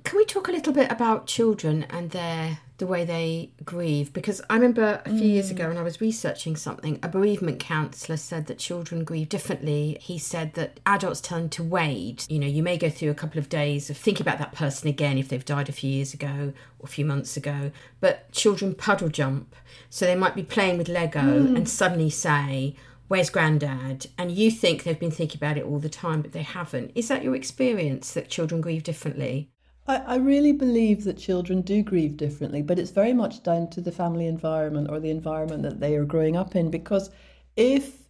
[0.03, 4.13] Can we talk a little bit about children and their the way they grieve?
[4.13, 5.33] Because I remember a few mm.
[5.33, 9.97] years ago when I was researching something, a bereavement counsellor said that children grieve differently.
[9.99, 12.25] He said that adults tend to wait.
[12.29, 14.87] You know, you may go through a couple of days of thinking about that person
[14.87, 17.71] again if they've died a few years ago or a few months ago.
[17.99, 19.55] But children puddle jump.
[19.89, 21.57] So they might be playing with Lego mm.
[21.57, 22.75] and suddenly say,
[23.09, 24.05] Where's granddad?
[24.19, 26.91] And you think they've been thinking about it all the time, but they haven't.
[26.93, 29.49] Is that your experience that children grieve differently?
[29.87, 33.81] I, I really believe that children do grieve differently, but it's very much down to
[33.81, 36.69] the family environment or the environment that they are growing up in.
[36.69, 37.09] Because
[37.55, 38.03] if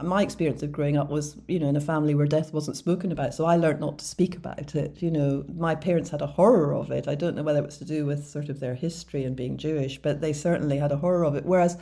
[0.00, 3.10] my experience of growing up was, you know, in a family where death wasn't spoken
[3.10, 5.02] about, so I learned not to speak about it.
[5.02, 7.08] You know, my parents had a horror of it.
[7.08, 9.56] I don't know whether it was to do with sort of their history and being
[9.56, 11.44] Jewish, but they certainly had a horror of it.
[11.44, 11.76] Whereas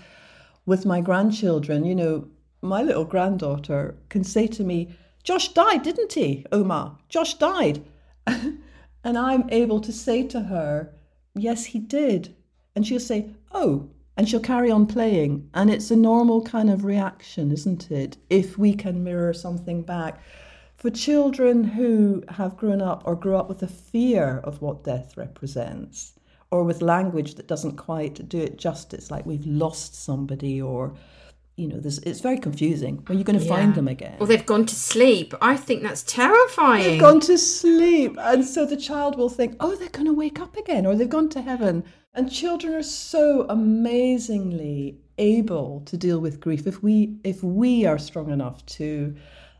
[0.64, 2.28] with my grandchildren, you know,
[2.62, 6.98] my little granddaughter can say to me, Josh died, didn't he, Oma?
[7.08, 7.84] Josh died.
[9.04, 10.94] And I'm able to say to her,
[11.34, 12.36] Yes, he did.
[12.76, 15.48] And she'll say, Oh, and she'll carry on playing.
[15.54, 18.16] And it's a normal kind of reaction, isn't it?
[18.30, 20.20] If we can mirror something back.
[20.76, 25.16] For children who have grown up or grew up with a fear of what death
[25.16, 26.12] represents,
[26.50, 30.94] or with language that doesn't quite do it justice, like we've lost somebody or
[31.56, 32.96] you know, it's very confusing.
[33.06, 33.54] Where are you going to yeah.
[33.54, 34.16] find them again?
[34.18, 35.34] Well, they've gone to sleep.
[35.42, 36.82] I think that's terrifying.
[36.82, 38.16] They've gone to sleep.
[38.18, 41.08] And so the child will think, oh, they're going to wake up again or they've
[41.08, 41.84] gone to heaven.
[42.14, 47.98] And children are so amazingly able to deal with grief if we if we are
[47.98, 49.14] strong enough to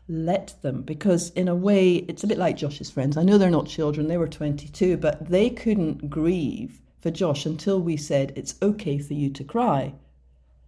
[0.07, 3.17] let them because in a way it's a bit like Josh's friends.
[3.17, 7.79] I know they're not children, they were 22, but they couldn't grieve for Josh until
[7.79, 9.93] we said it's okay for you to cry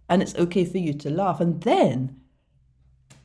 [0.08, 1.40] and it's okay for you to laugh.
[1.40, 2.16] And then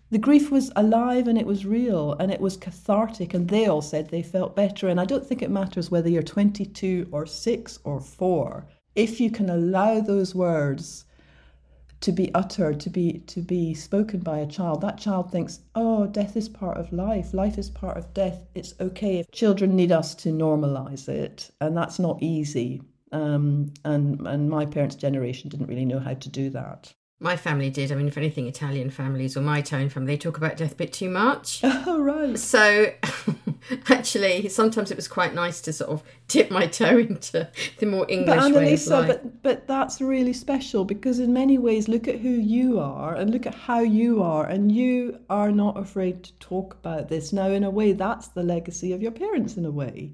[0.09, 3.81] the grief was alive and it was real and it was cathartic, and they all
[3.81, 4.87] said they felt better.
[4.89, 8.67] And I don't think it matters whether you're 22 or 6 or 4.
[8.95, 11.05] If you can allow those words
[12.01, 16.07] to be uttered, to be to be spoken by a child, that child thinks, "Oh,
[16.07, 17.31] death is part of life.
[17.31, 18.43] Life is part of death.
[18.55, 22.81] It's okay." If children need us to normalize it, and that's not easy.
[23.11, 26.93] Um, and and my parents' generation didn't really know how to do that.
[27.19, 27.91] My family did.
[27.91, 30.75] I mean, if anything, Italian families or my Italian family, they talk about death a
[30.75, 31.61] bit too much.
[31.83, 32.37] Oh, right.
[32.37, 32.93] So,
[33.89, 38.05] actually, sometimes it was quite nice to sort of dip my toe into the more
[38.07, 39.07] English but way of life.
[39.07, 43.29] But, but that's really special because, in many ways, look at who you are and
[43.29, 47.33] look at how you are, and you are not afraid to talk about this.
[47.33, 50.13] Now, in a way, that's the legacy of your parents, in a way.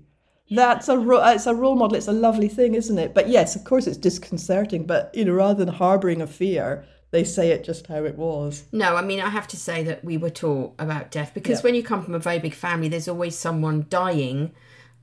[0.49, 1.97] That's a ro- it's a role model.
[1.97, 3.13] It's a lovely thing, isn't it?
[3.13, 4.85] But yes, of course, it's disconcerting.
[4.85, 8.63] But you know, rather than harbouring a fear, they say it just how it was.
[8.71, 11.63] No, I mean, I have to say that we were taught about death because yeah.
[11.63, 14.53] when you come from a very big family, there's always someone dying,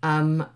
[0.02, 0.46] um,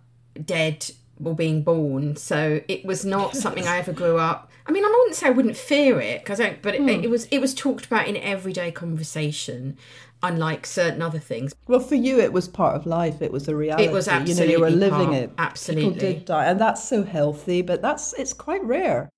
[0.42, 0.90] dead,
[1.22, 2.16] or being born.
[2.16, 4.50] So it was not something I ever grew up.
[4.66, 6.88] I mean, I wouldn't say I wouldn't fear it because I, but it, hmm.
[6.88, 9.78] it was it was talked about in everyday conversation
[10.22, 11.54] unlike certain other things.
[11.66, 13.22] Well, for you, it was part of life.
[13.22, 13.84] It was a reality.
[13.84, 15.30] It was absolutely you know, you were living part, it.
[15.38, 17.62] Absolutely, people did die, and that's so healthy.
[17.62, 19.08] But that's it's quite rare.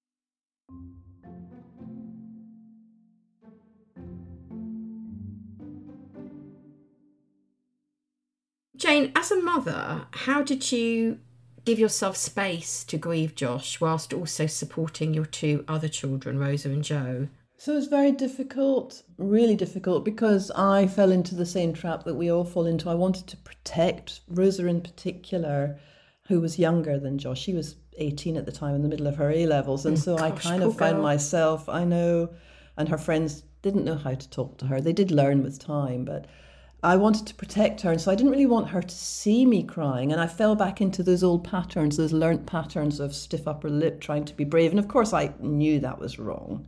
[8.77, 11.19] Jane, as a mother, how did you
[11.67, 16.83] give yourself space to grieve Josh whilst also supporting your two other children, Rosa and
[16.83, 17.29] Joe?
[17.61, 22.33] So it's very difficult, really difficult, because I fell into the same trap that we
[22.33, 22.89] all fall into.
[22.89, 25.79] I wanted to protect Rosa in particular,
[26.29, 27.39] who was younger than Josh.
[27.39, 29.85] She was 18 at the time in the middle of her A levels.
[29.85, 31.03] And oh, so gosh, I kind of found girl.
[31.03, 32.31] myself, I know,
[32.79, 34.81] and her friends didn't know how to talk to her.
[34.81, 36.29] They did learn with time, but
[36.83, 37.91] I wanted to protect her.
[37.93, 40.13] And so I didn't really want her to see me crying.
[40.13, 44.01] And I fell back into those old patterns, those learnt patterns of stiff upper lip,
[44.01, 44.71] trying to be brave.
[44.71, 46.67] And of course, I knew that was wrong.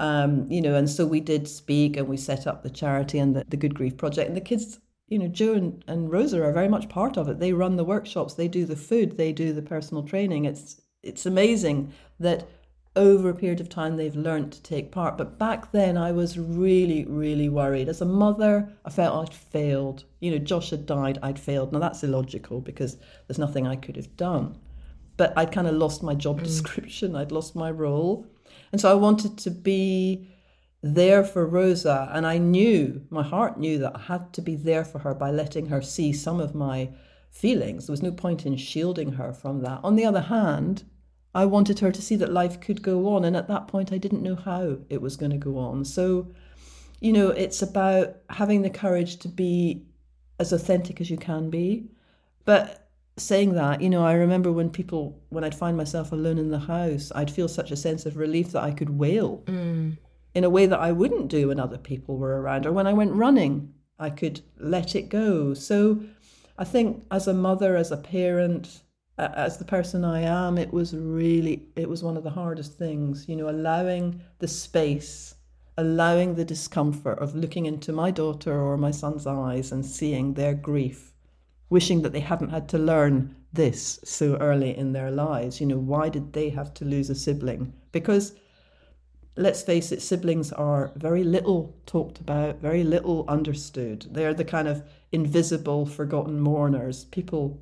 [0.00, 3.36] Um, you know, and so we did speak and we set up the charity and
[3.36, 4.28] the, the Good Grief Project.
[4.28, 7.38] And the kids, you know, Joe and, and Rosa are very much part of it.
[7.38, 10.46] They run the workshops, they do the food, they do the personal training.
[10.46, 12.46] It's it's amazing that
[12.96, 15.18] over a period of time they've learned to take part.
[15.18, 17.88] But back then I was really, really worried.
[17.88, 20.04] As a mother, I felt I'd failed.
[20.20, 21.72] You know, Josh had died, I'd failed.
[21.72, 22.96] Now that's illogical because
[23.26, 24.56] there's nothing I could have done.
[25.18, 26.44] But I'd kind of lost my job mm.
[26.44, 28.26] description, I'd lost my role.
[28.72, 30.28] And so I wanted to be
[30.82, 32.10] there for Rosa.
[32.12, 35.30] And I knew, my heart knew that I had to be there for her by
[35.30, 36.90] letting her see some of my
[37.30, 37.86] feelings.
[37.86, 39.80] There was no point in shielding her from that.
[39.84, 40.84] On the other hand,
[41.34, 43.24] I wanted her to see that life could go on.
[43.24, 45.84] And at that point, I didn't know how it was going to go on.
[45.84, 46.32] So,
[47.00, 49.86] you know, it's about having the courage to be
[50.38, 51.90] as authentic as you can be.
[52.44, 52.89] But
[53.20, 56.58] saying that, you know, I remember when people, when I'd find myself alone in the
[56.58, 59.98] house, I'd feel such a sense of relief that I could wail Mm.
[60.34, 62.66] in a way that I wouldn't do when other people were around.
[62.66, 65.54] Or when I went running, I could let it go.
[65.54, 66.00] So
[66.58, 68.82] I think as a mother, as a parent,
[69.18, 73.28] as the person I am, it was really, it was one of the hardest things,
[73.28, 75.34] you know, allowing the space,
[75.76, 80.54] allowing the discomfort of looking into my daughter or my son's eyes and seeing their
[80.54, 81.09] grief,
[81.70, 85.60] wishing that they hadn't had to learn this so early in their lives.
[85.60, 87.72] You know, why did they have to lose a sibling?
[87.92, 88.34] Because
[89.36, 94.06] let's face it, siblings are very little talked about, very little understood.
[94.10, 97.04] They're the kind of invisible, forgotten mourners.
[97.06, 97.60] People,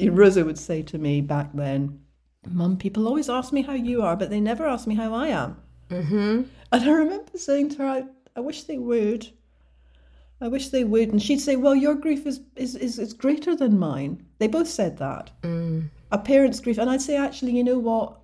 [0.00, 2.00] Rosa would say to me back then,
[2.50, 5.28] Mum, people always ask me how you are, but they never ask me how I
[5.28, 5.56] am.
[5.90, 6.42] Mm-hmm.
[6.72, 9.28] And I remember saying to her, I, I wish they would.
[10.42, 11.10] I wish they would.
[11.10, 14.26] And she'd say, Well, your grief is, is, is, is greater than mine.
[14.38, 15.30] They both said that.
[15.42, 15.88] Mm.
[16.10, 16.78] A parent's grief.
[16.78, 18.18] And I'd say, Actually, you know what?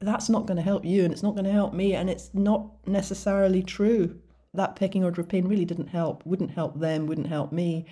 [0.00, 1.94] That's not going to help you and it's not going to help me.
[1.94, 4.20] And it's not necessarily true.
[4.52, 7.86] That pecking order of pain really didn't help, wouldn't help them, wouldn't help me.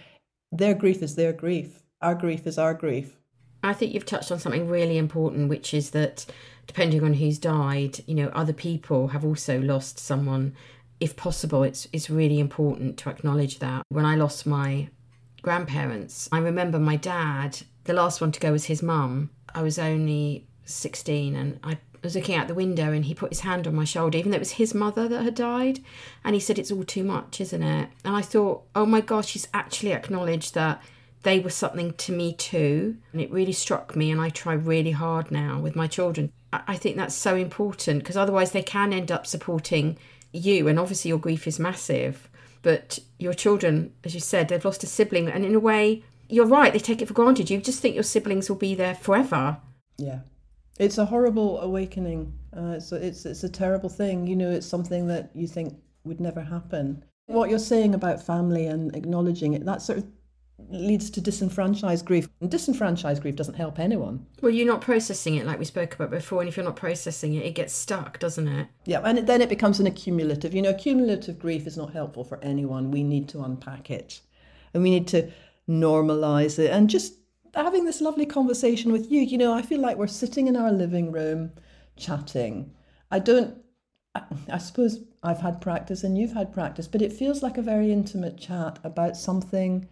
[0.52, 1.82] Their grief is their grief.
[2.02, 3.16] Our grief is our grief.
[3.62, 6.26] I think you've touched on something really important, which is that
[6.66, 10.54] depending on who's died, you know, other people have also lost someone.
[11.00, 13.82] If possible, it's it's really important to acknowledge that.
[13.88, 14.88] When I lost my
[15.42, 19.30] grandparents, I remember my dad, the last one to go was his mum.
[19.54, 23.40] I was only 16 and I was looking out the window and he put his
[23.40, 25.80] hand on my shoulder, even though it was his mother that had died.
[26.22, 27.88] And he said, It's all too much, isn't it?
[28.04, 30.82] And I thought, Oh my gosh, he's actually acknowledged that
[31.22, 32.96] they were something to me too.
[33.12, 34.10] And it really struck me.
[34.10, 36.30] And I try really hard now with my children.
[36.52, 39.98] I think that's so important because otherwise they can end up supporting
[40.34, 40.68] you.
[40.68, 42.28] And obviously, your grief is massive.
[42.62, 45.28] But your children, as you said, they've lost a sibling.
[45.28, 47.50] And in a way, you're right, they take it for granted.
[47.50, 49.58] You just think your siblings will be there forever.
[49.98, 50.20] Yeah.
[50.78, 52.32] It's a horrible awakening.
[52.56, 54.26] Uh, it's, a, it's, it's a terrible thing.
[54.26, 57.04] You know, it's something that you think would never happen.
[57.26, 60.06] What you're saying about family and acknowledging it, that sort of
[60.70, 62.28] leads to disenfranchised grief.
[62.40, 64.26] And disenfranchised grief doesn't help anyone.
[64.40, 66.40] Well, you're not processing it like we spoke about before.
[66.40, 68.68] And if you're not processing it, it gets stuck, doesn't it?
[68.84, 70.54] Yeah, and it, then it becomes an accumulative.
[70.54, 72.90] You know, accumulative grief is not helpful for anyone.
[72.90, 74.20] We need to unpack it
[74.74, 75.30] and we need to
[75.68, 77.14] normalize it and just
[77.54, 79.20] having this lovely conversation with you.
[79.20, 81.52] You know, I feel like we're sitting in our living room
[81.96, 82.72] chatting.
[83.10, 83.56] I don't,
[84.14, 87.62] I, I suppose I've had practice and you've had practice, but it feels like a
[87.62, 89.88] very intimate chat about something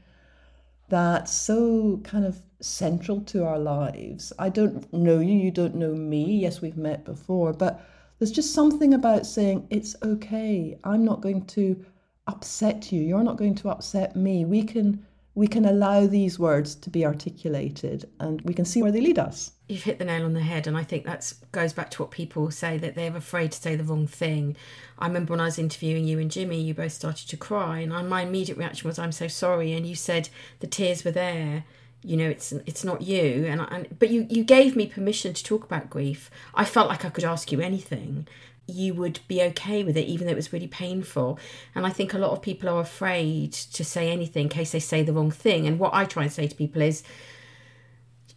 [0.89, 4.33] that's so kind of central to our lives.
[4.39, 6.37] I don't know you, you don't know me.
[6.37, 7.85] Yes, we've met before, but
[8.18, 10.78] there's just something about saying, it's okay.
[10.85, 11.85] I'm not going to
[12.26, 13.03] upset you.
[13.03, 14.45] You're not going to upset me.
[14.45, 15.05] We can
[15.35, 19.18] we can allow these words to be articulated and we can see where they lead
[19.18, 19.53] us.
[19.73, 22.11] You've hit the nail on the head, and I think that goes back to what
[22.11, 24.55] people say that they're afraid to say the wrong thing.
[24.99, 28.11] I remember when I was interviewing you and Jimmy, you both started to cry, and
[28.11, 30.29] my immediate reaction was, "I'm so sorry," and you said
[30.61, 31.64] the tears were there.
[32.03, 35.33] You know, it's it's not you, and, I, and but you you gave me permission
[35.33, 36.31] to talk about grief.
[36.55, 38.27] I felt like I could ask you anything,
[38.66, 41.39] you would be okay with it, even though it was really painful.
[41.75, 44.81] And I think a lot of people are afraid to say anything in case they
[44.81, 45.66] say the wrong thing.
[45.66, 47.03] And what I try and say to people is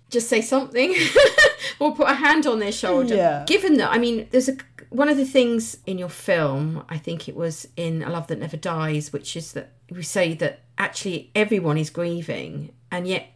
[0.09, 0.95] just say something
[1.79, 3.15] or put a hand on their shoulder.
[3.15, 3.43] Yeah.
[3.47, 4.57] Given that, I mean, there's a
[4.89, 8.39] one of the things in your film, I think it was in A Love That
[8.39, 13.27] Never Dies, which is that we say that actually everyone is grieving, and yet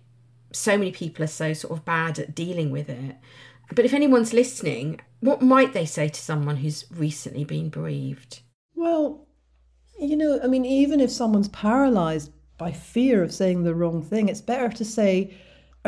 [0.54, 3.18] so many people are so sort of bad at dealing with it.
[3.74, 8.42] But if anyone's listening, what might they say to someone who's recently been bereaved?
[8.74, 9.28] Well,
[10.00, 14.30] you know, I mean, even if someone's paralyzed by fear of saying the wrong thing,
[14.30, 15.34] it's better to say,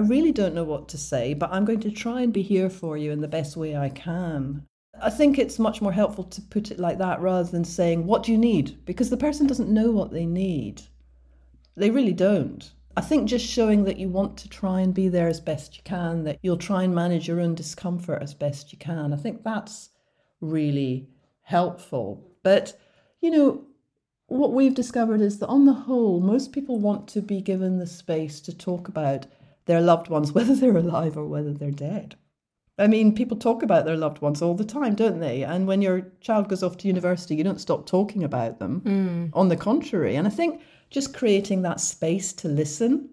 [0.01, 2.71] I really don't know what to say, but I'm going to try and be here
[2.71, 4.65] for you in the best way I can.
[4.99, 8.23] I think it's much more helpful to put it like that rather than saying, What
[8.23, 8.83] do you need?
[8.83, 10.81] Because the person doesn't know what they need.
[11.75, 12.71] They really don't.
[12.97, 15.83] I think just showing that you want to try and be there as best you
[15.83, 19.43] can, that you'll try and manage your own discomfort as best you can, I think
[19.43, 19.91] that's
[20.39, 21.09] really
[21.43, 22.27] helpful.
[22.41, 22.75] But,
[23.21, 23.65] you know,
[24.25, 27.85] what we've discovered is that on the whole, most people want to be given the
[27.85, 29.27] space to talk about
[29.65, 32.15] their loved ones, whether they're alive or whether they're dead.
[32.77, 35.43] I mean, people talk about their loved ones all the time, don't they?
[35.43, 38.81] And when your child goes off to university, you don't stop talking about them.
[38.81, 39.37] Mm.
[39.37, 40.15] On the contrary.
[40.15, 43.09] And I think just creating that space to listen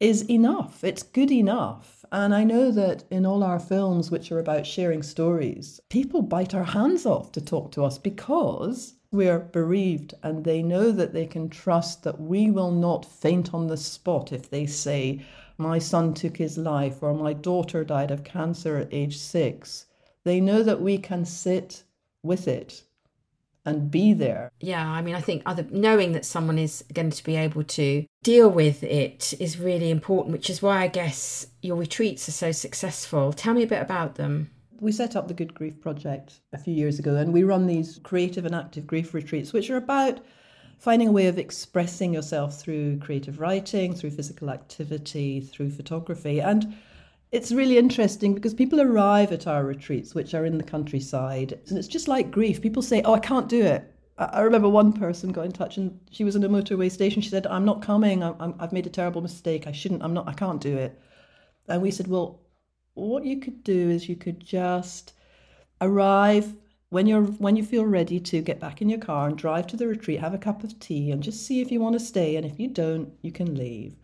[0.00, 0.84] is enough.
[0.84, 2.04] It's good enough.
[2.12, 6.54] And I know that in all our films, which are about sharing stories, people bite
[6.54, 11.26] our hands off to talk to us because we're bereaved and they know that they
[11.26, 15.24] can trust that we will not faint on the spot if they say,
[15.56, 19.86] My son took his life or my daughter died of cancer at age six.
[20.24, 21.84] They know that we can sit
[22.22, 22.84] with it
[23.66, 24.50] and be there.
[24.60, 28.04] Yeah, I mean, I think other knowing that someone is going to be able to
[28.22, 32.52] deal with it is really important, which is why I guess your retreats are so
[32.52, 33.32] successful.
[33.32, 34.50] Tell me a bit about them.
[34.80, 38.00] We set up the Good Grief Project a few years ago, and we run these
[38.02, 40.20] creative and active grief retreats, which are about
[40.78, 46.40] finding a way of expressing yourself through creative writing, through physical activity, through photography.
[46.40, 46.74] And
[47.32, 51.76] it's really interesting because people arrive at our retreats, which are in the countryside, and
[51.76, 52.62] it's just like grief.
[52.62, 53.90] People say, Oh, I can't do it.
[54.16, 57.20] I remember one person got in touch and she was in a motorway station.
[57.20, 58.22] She said, I'm not coming.
[58.22, 59.66] i have made a terrible mistake.
[59.66, 60.96] I shouldn't, I'm not, I can't do it.
[61.66, 62.40] And we said, Well,
[62.94, 65.14] what you could do is you could just
[65.80, 66.54] arrive
[66.94, 69.76] when you're when you feel ready to get back in your car and drive to
[69.76, 72.36] the retreat have a cup of tea and just see if you want to stay
[72.36, 73.94] and if you don't you can leave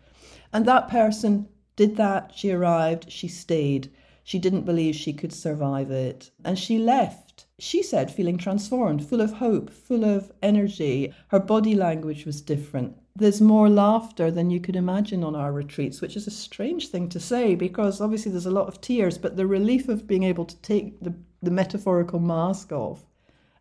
[0.52, 1.48] and that person
[1.80, 2.32] did that.
[2.34, 3.90] She arrived, she stayed.
[4.22, 6.30] She didn't believe she could survive it.
[6.44, 11.14] And she left, she said, feeling transformed, full of hope, full of energy.
[11.28, 12.96] Her body language was different.
[13.16, 17.08] There's more laughter than you could imagine on our retreats, which is a strange thing
[17.08, 20.44] to say because obviously there's a lot of tears, but the relief of being able
[20.44, 23.04] to take the, the metaphorical mask off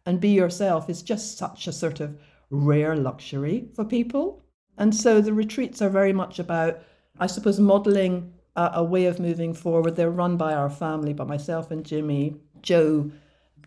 [0.05, 2.17] and be yourself is just such a sort of
[2.49, 4.43] rare luxury for people.
[4.77, 6.81] And so the retreats are very much about
[7.19, 9.95] I suppose, modelling a, a, way of moving forward.
[9.95, 12.35] They're run by our family, by myself and Jimmy.
[12.61, 13.11] Joe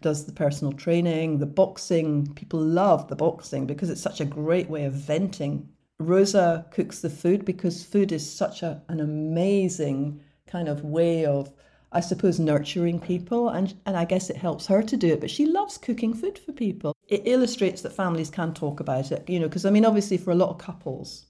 [0.01, 2.33] does the personal training, the boxing.
[2.35, 5.69] People love the boxing because it's such a great way of venting.
[5.99, 11.53] Rosa cooks the food because food is such a, an amazing kind of way of,
[11.93, 13.51] I suppose, nurturing people.
[13.51, 15.21] And, and I guess it helps her to do it.
[15.21, 16.97] But she loves cooking food for people.
[17.09, 20.31] It illustrates that families can talk about it, you know, because I mean, obviously, for
[20.31, 21.27] a lot of couples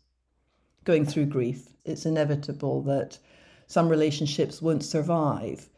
[0.85, 3.19] going through grief, it's inevitable that
[3.67, 5.69] some relationships won't survive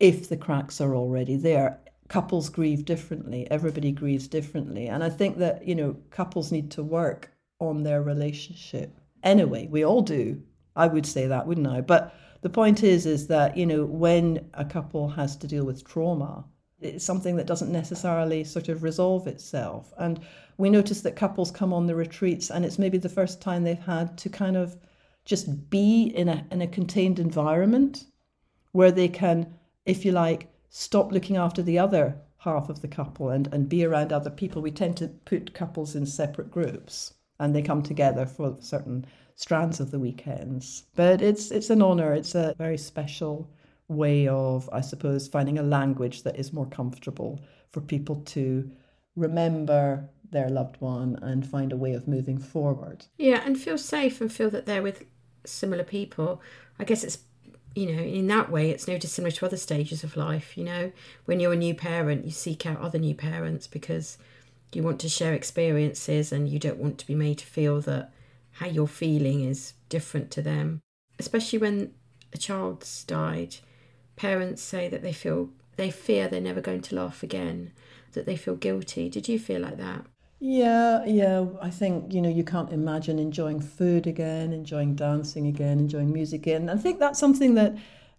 [0.00, 1.78] if the cracks are already there.
[2.08, 4.86] Couples grieve differently, everybody grieves differently.
[4.86, 8.98] And I think that, you know, couples need to work on their relationship.
[9.22, 10.42] Anyway, we all do.
[10.76, 11.80] I would say that, wouldn't I?
[11.80, 15.84] But the point is is that, you know, when a couple has to deal with
[15.84, 16.44] trauma,
[16.80, 19.92] it's something that doesn't necessarily sort of resolve itself.
[19.98, 20.20] And
[20.58, 23.78] we notice that couples come on the retreats and it's maybe the first time they've
[23.78, 24.76] had to kind of
[25.24, 28.04] just be in a in a contained environment
[28.72, 29.54] where they can,
[29.86, 33.84] if you like, stop looking after the other half of the couple and, and be
[33.84, 34.62] around other people.
[34.62, 39.06] We tend to put couples in separate groups and they come together for certain
[39.36, 40.84] strands of the weekends.
[40.96, 42.12] But it's it's an honour.
[42.12, 43.48] It's a very special
[43.88, 48.68] way of, I suppose, finding a language that is more comfortable for people to
[49.14, 53.06] remember their loved one and find a way of moving forward.
[53.16, 55.04] Yeah, and feel safe and feel that they're with
[55.44, 56.42] similar people.
[56.80, 57.18] I guess it's
[57.76, 60.56] you know, in that way, it's no dissimilar to other stages of life.
[60.56, 60.92] You know,
[61.26, 64.16] when you're a new parent, you seek out other new parents because
[64.72, 68.12] you want to share experiences and you don't want to be made to feel that
[68.58, 70.80] how you're feeling is different to them.
[71.18, 71.92] Especially when
[72.32, 73.56] a child's died,
[74.16, 77.72] parents say that they feel they fear they're never going to laugh again,
[78.12, 79.10] that they feel guilty.
[79.10, 80.06] Did you feel like that?
[80.40, 81.46] Yeah, yeah.
[81.60, 86.42] I think, you know, you can't imagine enjoying food again, enjoying dancing again, enjoying music
[86.42, 86.68] again.
[86.68, 87.76] I think that's something that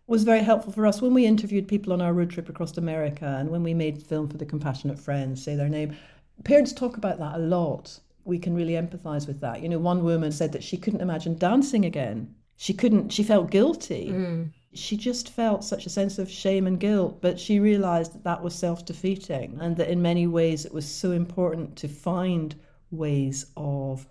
[0.07, 3.37] was very helpful for us when we interviewed people on our road trip across America
[3.39, 5.95] and when we made film for the Compassionate Friends, say their name.
[6.43, 7.99] Parents talk about that a lot.
[8.27, 9.61] We can really empathize with that.
[9.61, 12.35] You know, one woman said that she couldn't imagine dancing again.
[12.57, 14.09] She couldn't, she felt guilty.
[14.11, 18.23] Mm she just felt such a sense of shame and guilt, but she realized that
[18.23, 22.55] that was self defeating and that in many ways it was so important to find
[22.91, 24.07] ways of,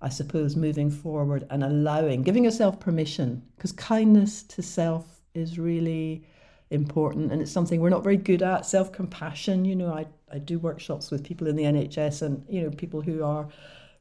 [0.00, 6.24] I suppose, moving forward and allowing, giving yourself permission, because kindness to self is really
[6.70, 10.38] important and it's something we're not very good at self compassion you know I, I
[10.38, 13.48] do workshops with people in the nhs and you know people who are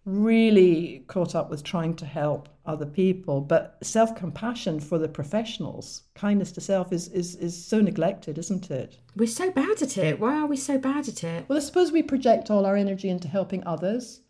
[0.08, 3.42] really caught up with trying to help other people.
[3.42, 8.72] But self compassion for the professionals, kindness to self, is, is, is so neglected, isn't
[8.72, 8.98] it?
[9.18, 10.20] We're so bad at it.
[10.20, 11.46] Why are we so bad at it?
[11.48, 14.22] Well, I suppose we project all our energy into helping others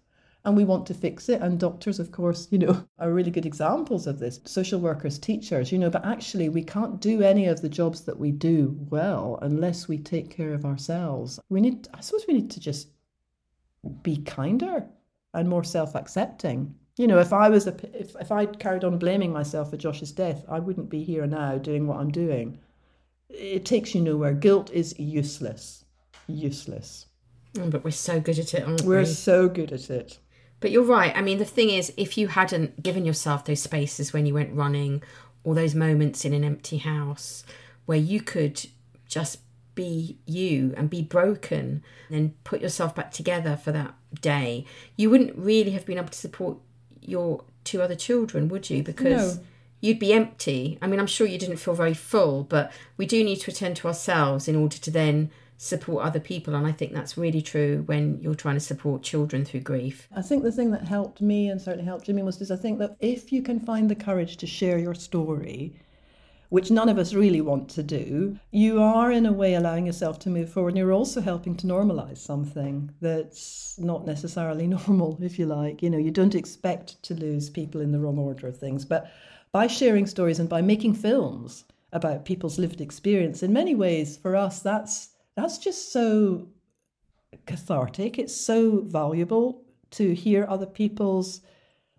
[0.48, 1.41] and we want to fix it.
[1.41, 4.39] And doctors, of course, you know, are really good examples of this.
[4.45, 8.18] Social workers, teachers, you know, but actually, we can't do any of the jobs that
[8.18, 11.38] we do well unless we take care of ourselves.
[11.50, 12.88] We need, I suppose, we need to just
[14.02, 14.88] be kinder
[15.34, 18.98] and more self accepting You know, if I was a, if if I carried on
[18.98, 22.58] blaming myself for Josh's death, I wouldn't be here now doing what I'm doing.
[23.30, 24.34] It takes you nowhere.
[24.34, 25.84] Guilt is useless,
[26.28, 27.08] useless.
[27.60, 29.06] Oh, but we're so good at it, aren't We're we?
[29.06, 30.20] so good at it.
[30.60, 31.16] But you're right.
[31.16, 34.53] I mean, the thing is, if you hadn't given yourself those spaces when you went
[34.55, 35.03] running,
[35.43, 37.43] or those moments in an empty house
[37.86, 38.66] where you could
[39.08, 39.39] just
[39.76, 44.66] be you and be broken and put yourself back together for that day,
[44.97, 46.58] you wouldn't really have been able to support
[47.01, 48.84] your two other children, would you?
[48.84, 49.43] Because No.
[49.80, 50.78] you'd be empty.
[50.82, 53.78] I mean, I'm sure you didn't feel very full, but we do need to attend
[53.78, 56.55] to ourselves in order to then support other people.
[56.55, 60.08] And I think that's really true when you're trying to support children through grief.
[60.16, 62.80] I think the thing that helped me and certainly helped Jimmy was is I think
[62.80, 65.74] that if you can find the courage to share your story,
[66.49, 70.20] which none of us really want to do, you are in a way allowing yourself
[70.20, 75.39] to move forward and you're also helping to normalize something that's not necessarily normal, if
[75.39, 75.82] you like.
[75.82, 79.12] You know, you don't expect to lose people in the wrong order of things, but
[79.51, 84.36] by sharing stories and by making films about people's lived experience, in many ways for
[84.36, 86.47] us that's that's just so
[87.45, 88.17] cathartic.
[88.17, 89.61] It's so valuable
[89.91, 91.41] to hear other people's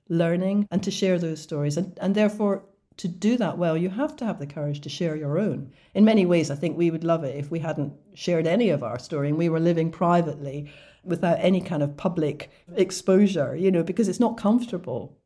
[0.09, 1.76] learning and to share those stories.
[1.76, 2.64] And, and therefore,
[2.97, 5.70] to do that well, you have to have the courage to share your own.
[5.95, 8.82] In many ways, I think we would love it if we hadn't shared any of
[8.82, 10.68] our story and we were living privately
[11.05, 15.16] without any kind of public exposure, you know, because it's not comfortable.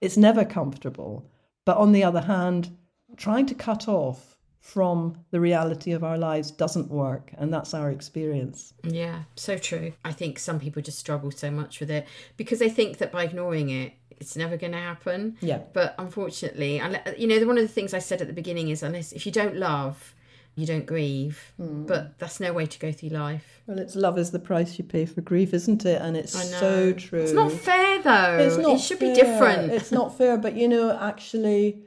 [0.00, 1.30] It's never comfortable.
[1.66, 2.74] But on the other hand,
[3.18, 4.29] trying to cut off
[4.60, 7.32] from the reality of our lives doesn't work.
[7.38, 8.74] And that's our experience.
[8.84, 9.92] Yeah, so true.
[10.04, 12.06] I think some people just struggle so much with it
[12.36, 15.38] because they think that by ignoring it, it's never going to happen.
[15.40, 15.60] Yeah.
[15.72, 16.80] But unfortunately,
[17.16, 19.32] you know, one of the things I said at the beginning is unless if you
[19.32, 20.14] don't love,
[20.56, 21.52] you don't grieve.
[21.56, 21.86] Hmm.
[21.86, 23.62] But that's no way to go through life.
[23.66, 26.02] Well, it's love is the price you pay for grief, isn't it?
[26.02, 27.22] And it's so true.
[27.22, 28.38] It's not fair though.
[28.38, 29.72] It's not it should be different.
[29.72, 31.78] It's not fair, but you know, actually,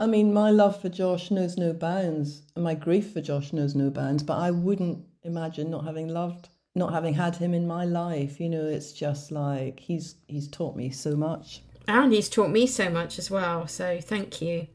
[0.00, 3.74] I mean, my love for Josh knows no bounds, and my grief for Josh knows
[3.74, 4.22] no bounds.
[4.22, 8.40] But I wouldn't imagine not having loved, not having had him in my life.
[8.40, 11.62] You know, it's just like he's he's taught me so much.
[11.86, 13.66] And he's taught me so much as well.
[13.66, 14.68] So thank you.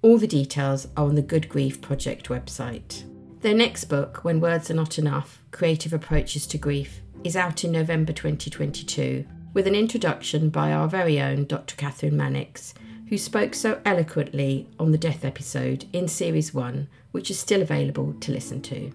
[0.00, 3.02] All the details are on the Good Grief Project website.
[3.40, 7.72] Their next book, When Words Are Not Enough Creative Approaches to Grief, is out in
[7.72, 11.74] November 2022 with an introduction by our very own Dr.
[11.74, 12.74] Kathryn Mannix,
[13.10, 18.14] who spoke so eloquently on the death episode in Series 1, which is still available
[18.20, 18.92] to listen to.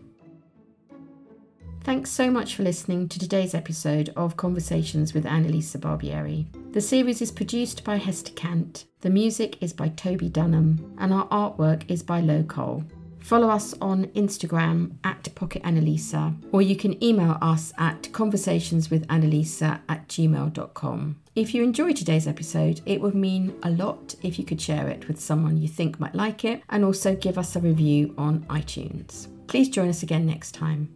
[1.84, 6.46] Thanks so much for listening to today's episode of Conversations with Annalisa Barbieri.
[6.72, 11.28] The series is produced by Hester Kant, the music is by Toby Dunham, and our
[11.28, 12.86] artwork is by Lo Cole.
[13.26, 20.08] Follow us on Instagram at Pocket Annalisa, or you can email us at conversationswithannalisa at
[20.08, 21.16] gmail.com.
[21.36, 25.08] If you enjoyed today's episode, it would mean a lot if you could share it
[25.08, 29.28] with someone you think might like it and also give us a review on iTunes.
[29.48, 30.96] Please join us again next time.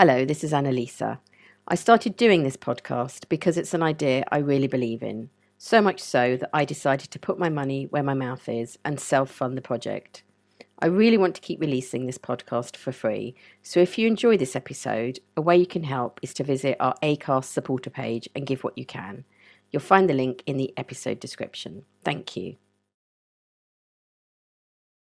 [0.00, 1.18] Hello, this is Annalisa.
[1.66, 5.28] I started doing this podcast because it's an idea I really believe in.
[5.56, 9.00] So much so that I decided to put my money where my mouth is and
[9.00, 10.22] self fund the project.
[10.78, 13.34] I really want to keep releasing this podcast for free,
[13.64, 16.94] so if you enjoy this episode, a way you can help is to visit our
[17.02, 19.24] ACAST supporter page and give what you can.
[19.72, 21.82] You'll find the link in the episode description.
[22.04, 22.54] Thank you.